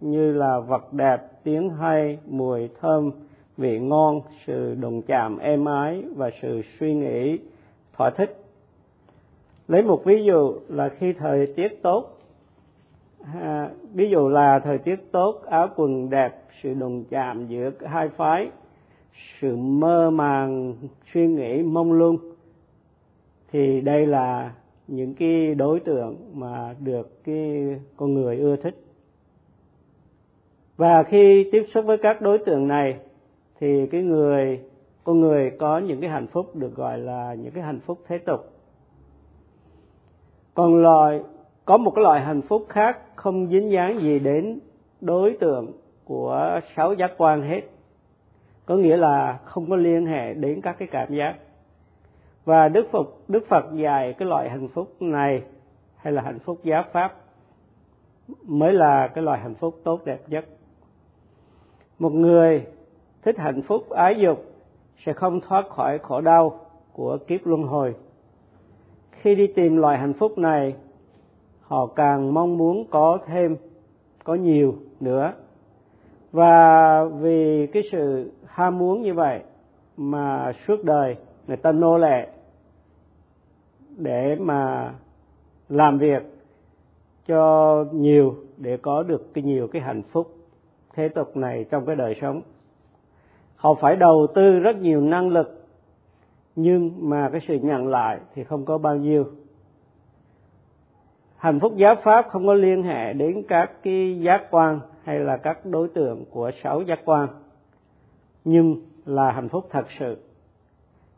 như 0.00 0.32
là 0.32 0.58
vật 0.58 0.92
đẹp, 0.92 1.20
tiếng 1.44 1.70
hay, 1.70 2.18
mùi 2.26 2.68
thơm, 2.80 3.10
vị 3.56 3.78
ngon, 3.78 4.20
sự 4.46 4.74
đồng 4.74 5.02
chạm 5.02 5.38
êm 5.38 5.64
ái 5.64 6.04
và 6.16 6.30
sự 6.42 6.62
suy 6.78 6.94
nghĩ 6.94 7.38
thỏa 7.96 8.10
thích. 8.10 8.44
Lấy 9.68 9.82
một 9.82 10.04
ví 10.04 10.24
dụ 10.24 10.54
là 10.68 10.88
khi 10.88 11.12
thời 11.12 11.46
tiết 11.56 11.82
tốt 11.82 12.17
à, 13.34 13.70
ví 13.94 14.10
dụ 14.10 14.28
là 14.28 14.58
thời 14.58 14.78
tiết 14.78 15.12
tốt 15.12 15.42
áo 15.50 15.68
quần 15.76 16.10
đẹp 16.10 16.42
sự 16.62 16.74
đồng 16.74 17.04
chạm 17.04 17.46
giữa 17.46 17.70
hai 17.86 18.08
phái 18.08 18.50
sự 19.40 19.56
mơ 19.56 20.10
màng 20.10 20.74
suy 21.12 21.26
nghĩ 21.26 21.62
mông 21.62 21.92
lung 21.92 22.16
thì 23.52 23.80
đây 23.80 24.06
là 24.06 24.52
những 24.88 25.14
cái 25.14 25.54
đối 25.54 25.80
tượng 25.80 26.16
mà 26.34 26.74
được 26.80 27.24
cái 27.24 27.66
con 27.96 28.14
người 28.14 28.36
ưa 28.36 28.56
thích. 28.56 28.74
Và 30.76 31.02
khi 31.02 31.48
tiếp 31.52 31.64
xúc 31.74 31.84
với 31.86 31.98
các 31.98 32.20
đối 32.20 32.38
tượng 32.38 32.68
này 32.68 32.98
thì 33.60 33.86
cái 33.86 34.02
người 34.02 34.60
con 35.04 35.20
người 35.20 35.50
có 35.58 35.78
những 35.78 36.00
cái 36.00 36.10
hạnh 36.10 36.26
phúc 36.26 36.56
được 36.56 36.74
gọi 36.76 36.98
là 36.98 37.34
những 37.34 37.52
cái 37.52 37.62
hạnh 37.62 37.80
phúc 37.80 37.98
thế 38.06 38.18
tục. 38.18 38.40
Còn 40.54 40.82
loại 40.82 41.20
có 41.64 41.76
một 41.76 41.92
cái 41.94 42.02
loại 42.02 42.20
hạnh 42.20 42.42
phúc 42.42 42.66
khác 42.68 42.98
không 43.18 43.46
dính 43.46 43.70
dáng 43.70 43.98
gì 43.98 44.18
đến 44.18 44.58
đối 45.00 45.36
tượng 45.40 45.72
của 46.04 46.60
sáu 46.76 46.94
giác 46.94 47.12
quan 47.18 47.42
hết. 47.42 47.60
Có 48.66 48.76
nghĩa 48.76 48.96
là 48.96 49.38
không 49.44 49.70
có 49.70 49.76
liên 49.76 50.06
hệ 50.06 50.34
đến 50.34 50.60
các 50.60 50.76
cái 50.78 50.88
cảm 50.90 51.14
giác. 51.14 51.34
Và 52.44 52.68
đức 52.68 52.88
phật 52.92 53.08
đức 53.28 53.44
phật 53.48 53.64
dạy 53.74 54.12
cái 54.12 54.28
loại 54.28 54.50
hạnh 54.50 54.68
phúc 54.68 55.02
này 55.02 55.42
hay 55.96 56.12
là 56.12 56.22
hạnh 56.22 56.38
phúc 56.38 56.60
giá 56.64 56.82
pháp 56.92 57.14
mới 58.42 58.72
là 58.72 59.08
cái 59.08 59.24
loại 59.24 59.40
hạnh 59.40 59.54
phúc 59.54 59.80
tốt 59.84 60.04
đẹp 60.04 60.20
nhất. 60.28 60.44
Một 61.98 62.12
người 62.12 62.66
thích 63.22 63.38
hạnh 63.38 63.62
phúc 63.62 63.90
ái 63.90 64.16
dục 64.20 64.44
sẽ 65.04 65.12
không 65.12 65.40
thoát 65.40 65.68
khỏi 65.68 65.98
khổ 65.98 66.20
đau 66.20 66.60
của 66.92 67.18
kiếp 67.26 67.46
luân 67.46 67.62
hồi. 67.62 67.94
Khi 69.10 69.34
đi 69.34 69.46
tìm 69.46 69.76
loại 69.76 69.98
hạnh 69.98 70.12
phúc 70.12 70.38
này 70.38 70.74
họ 71.68 71.86
càng 71.86 72.34
mong 72.34 72.58
muốn 72.58 72.84
có 72.90 73.18
thêm, 73.26 73.56
có 74.24 74.34
nhiều 74.34 74.74
nữa. 75.00 75.32
Và 76.32 77.04
vì 77.04 77.66
cái 77.66 77.82
sự 77.92 78.32
ham 78.46 78.78
muốn 78.78 79.02
như 79.02 79.14
vậy 79.14 79.42
mà 79.96 80.52
suốt 80.66 80.84
đời 80.84 81.16
người 81.46 81.56
ta 81.56 81.72
nô 81.72 81.98
lệ 81.98 82.28
để 83.96 84.36
mà 84.40 84.94
làm 85.68 85.98
việc 85.98 86.22
cho 87.26 87.84
nhiều, 87.92 88.34
để 88.56 88.76
có 88.76 89.02
được 89.02 89.34
cái 89.34 89.44
nhiều 89.44 89.68
cái 89.68 89.82
hạnh 89.82 90.02
phúc 90.02 90.34
thế 90.94 91.08
tục 91.08 91.36
này 91.36 91.64
trong 91.70 91.86
cái 91.86 91.96
đời 91.96 92.14
sống. 92.20 92.40
Họ 93.56 93.74
phải 93.74 93.96
đầu 93.96 94.26
tư 94.34 94.58
rất 94.58 94.76
nhiều 94.76 95.00
năng 95.00 95.28
lực, 95.28 95.66
nhưng 96.56 96.90
mà 96.98 97.28
cái 97.32 97.40
sự 97.48 97.54
nhận 97.54 97.88
lại 97.88 98.18
thì 98.34 98.44
không 98.44 98.64
có 98.64 98.78
bao 98.78 98.96
nhiêu 98.96 99.24
hạnh 101.38 101.60
phúc 101.60 101.72
giáo 101.76 101.94
pháp 102.02 102.26
không 102.30 102.46
có 102.46 102.54
liên 102.54 102.82
hệ 102.82 103.12
đến 103.12 103.42
các 103.48 103.70
cái 103.82 104.20
giác 104.20 104.42
quan 104.50 104.80
hay 105.04 105.18
là 105.20 105.36
các 105.36 105.66
đối 105.66 105.88
tượng 105.88 106.24
của 106.30 106.50
sáu 106.62 106.82
giác 106.82 107.00
quan 107.04 107.28
nhưng 108.44 108.76
là 109.04 109.30
hạnh 109.30 109.48
phúc 109.48 109.66
thật 109.70 109.86
sự. 109.98 110.16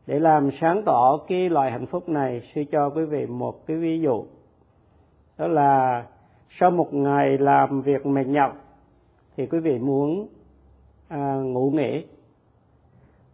Để 0.06 0.18
làm 0.18 0.50
sáng 0.60 0.82
tỏ 0.86 1.18
cái 1.28 1.48
loại 1.48 1.70
hạnh 1.70 1.86
phúc 1.86 2.08
này 2.08 2.42
sư 2.54 2.64
cho 2.72 2.90
quý 2.90 3.04
vị 3.04 3.26
một 3.26 3.66
cái 3.66 3.76
ví 3.76 4.00
dụ. 4.00 4.24
Đó 5.38 5.46
là 5.46 6.04
sau 6.58 6.70
một 6.70 6.94
ngày 6.94 7.38
làm 7.38 7.82
việc 7.82 8.06
mệt 8.06 8.26
nhọc 8.26 8.56
thì 9.36 9.46
quý 9.46 9.58
vị 9.58 9.78
muốn 9.78 10.28
à, 11.08 11.34
ngủ 11.34 11.70
nghỉ. 11.70 12.04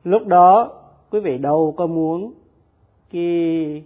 Lúc 0.04 0.26
đó 0.26 0.72
quý 1.10 1.20
vị 1.20 1.38
đâu 1.38 1.74
có 1.76 1.86
muốn 1.86 2.32
cái 3.10 3.84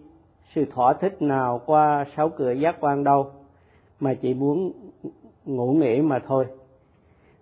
sự 0.54 0.64
thỏa 0.64 0.92
thích 0.92 1.22
nào 1.22 1.60
qua 1.66 2.04
sáu 2.16 2.28
cửa 2.28 2.52
giác 2.52 2.76
quan 2.80 3.04
đâu 3.04 3.30
mà 4.00 4.14
chỉ 4.14 4.34
muốn 4.34 4.72
ngủ 5.44 5.72
nghỉ 5.72 6.00
mà 6.00 6.18
thôi. 6.26 6.46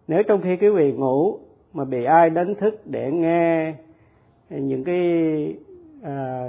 Nếu 0.08 0.22
trong 0.22 0.40
khi 0.42 0.56
quý 0.56 0.68
vị 0.68 0.92
ngủ 0.92 1.38
mà 1.72 1.84
bị 1.84 2.04
ai 2.04 2.30
đánh 2.30 2.54
thức 2.54 2.80
để 2.84 3.12
nghe 3.12 3.74
những 4.48 4.84
cái 4.84 5.54
à, 6.02 6.48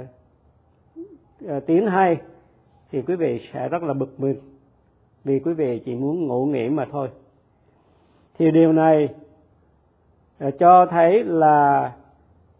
à, 1.48 1.60
tiếng 1.66 1.86
hay 1.86 2.16
thì 2.90 3.02
quý 3.02 3.14
vị 3.14 3.40
sẽ 3.52 3.68
rất 3.68 3.82
là 3.82 3.94
bực 3.94 4.20
mình 4.20 4.36
vì 5.24 5.38
quý 5.38 5.52
vị 5.52 5.82
chỉ 5.84 5.94
muốn 5.94 6.26
ngủ 6.26 6.46
nghỉ 6.46 6.68
mà 6.68 6.86
thôi. 6.92 7.08
Thì 8.38 8.50
điều 8.50 8.72
này 8.72 9.08
à, 10.38 10.50
cho 10.58 10.86
thấy 10.86 11.24
là 11.24 11.92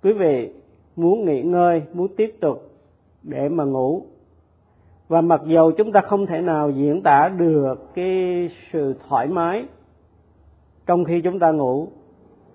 quý 0.03 0.13
vị 0.13 0.51
muốn 0.97 1.25
nghỉ 1.25 1.43
ngơi 1.43 1.83
muốn 1.93 2.17
tiếp 2.17 2.37
tục 2.41 2.70
để 3.23 3.49
mà 3.49 3.65
ngủ. 3.65 4.03
Và 5.09 5.21
mặc 5.21 5.41
dù 5.45 5.73
chúng 5.77 5.93
ta 5.93 6.01
không 6.01 6.27
thể 6.27 6.41
nào 6.41 6.71
diễn 6.71 7.03
tả 7.03 7.29
được 7.29 7.95
cái 7.95 8.49
sự 8.73 8.95
thoải 9.09 9.27
mái 9.27 9.65
trong 10.87 11.05
khi 11.05 11.21
chúng 11.21 11.39
ta 11.39 11.51
ngủ, 11.51 11.89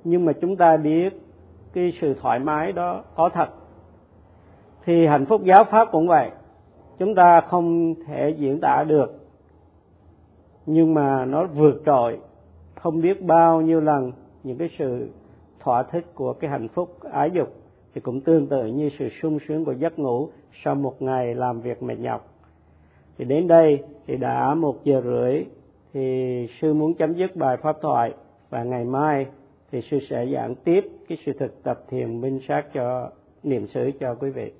nhưng 0.04 0.25
mà 0.25 0.34
chúng 0.34 0.56
ta 0.56 0.78
biết 0.78 1.21
cái 1.73 1.91
sự 2.01 2.13
thoải 2.21 2.39
mái 2.39 2.71
đó 2.71 3.04
có 3.15 3.30
thật, 3.30 3.49
thì 4.86 5.06
hạnh 5.06 5.25
phúc 5.25 5.41
giáo 5.43 5.63
pháp 5.63 5.88
cũng 5.91 6.08
vậy. 6.08 6.32
Chúng 6.99 7.15
ta 7.15 7.41
không 7.41 7.95
thể 8.08 8.30
diễn 8.30 8.60
tả 8.62 8.84
được, 8.84 9.28
nhưng 10.65 10.93
mà 10.93 11.25
nó 11.25 11.47
vượt 11.47 11.82
trội 11.86 12.19
không 12.75 13.01
biết 13.01 13.23
bao 13.23 13.62
nhiêu 13.62 13.82
lần 13.82 14.12
những 14.43 14.58
cái 14.58 14.69
sự 14.78 15.10
thỏa 15.60 15.84
thích 15.84 16.06
của 16.15 16.34
cái 16.34 16.51
hạnh 16.51 16.67
phúc 16.67 16.97
ái 17.12 17.32
dục 17.32 17.54
thì 17.93 18.01
cũng 18.01 18.21
tương 18.21 18.47
tự 18.47 18.65
như 18.65 18.89
sự 18.99 19.10
sung 19.21 19.39
sướng 19.47 19.65
của 19.65 19.71
giấc 19.71 19.99
ngủ 19.99 20.30
sau 20.63 20.76
một 20.76 21.02
ngày 21.02 21.36
làm 21.36 21.62
việc 21.62 21.84
mệt 21.84 22.00
nhọc. 22.00 22.34
Thì 23.18 23.26
đến 23.26 23.48
đây 23.48 23.84
thì 24.08 24.18
đã 24.18 24.54
một 24.54 24.84
giờ 24.84 25.02
rưỡi 25.04 25.46
thì 25.94 26.48
sư 26.62 26.74
muốn 26.74 26.94
chấm 26.94 27.13
dứt 27.13 27.36
bài 27.36 27.58
pháp 27.58 27.78
thoại 27.82 28.13
và 28.50 28.63
ngày 28.63 28.86
mai 28.86 29.26
thì 29.72 29.82
sư 29.82 30.00
sẽ 30.10 30.26
giảng 30.34 30.56
tiếp 30.56 30.88
cái 31.08 31.18
sự 31.26 31.34
thực 31.34 31.63
tập 31.63 31.84
thiền 31.89 32.22
minh 32.22 32.39
sát 32.48 32.74
cho 32.74 33.10
niệm 33.44 33.68
xứ 33.68 33.91
cho 34.00 34.15
quý 34.15 34.30
vị. 34.30 34.52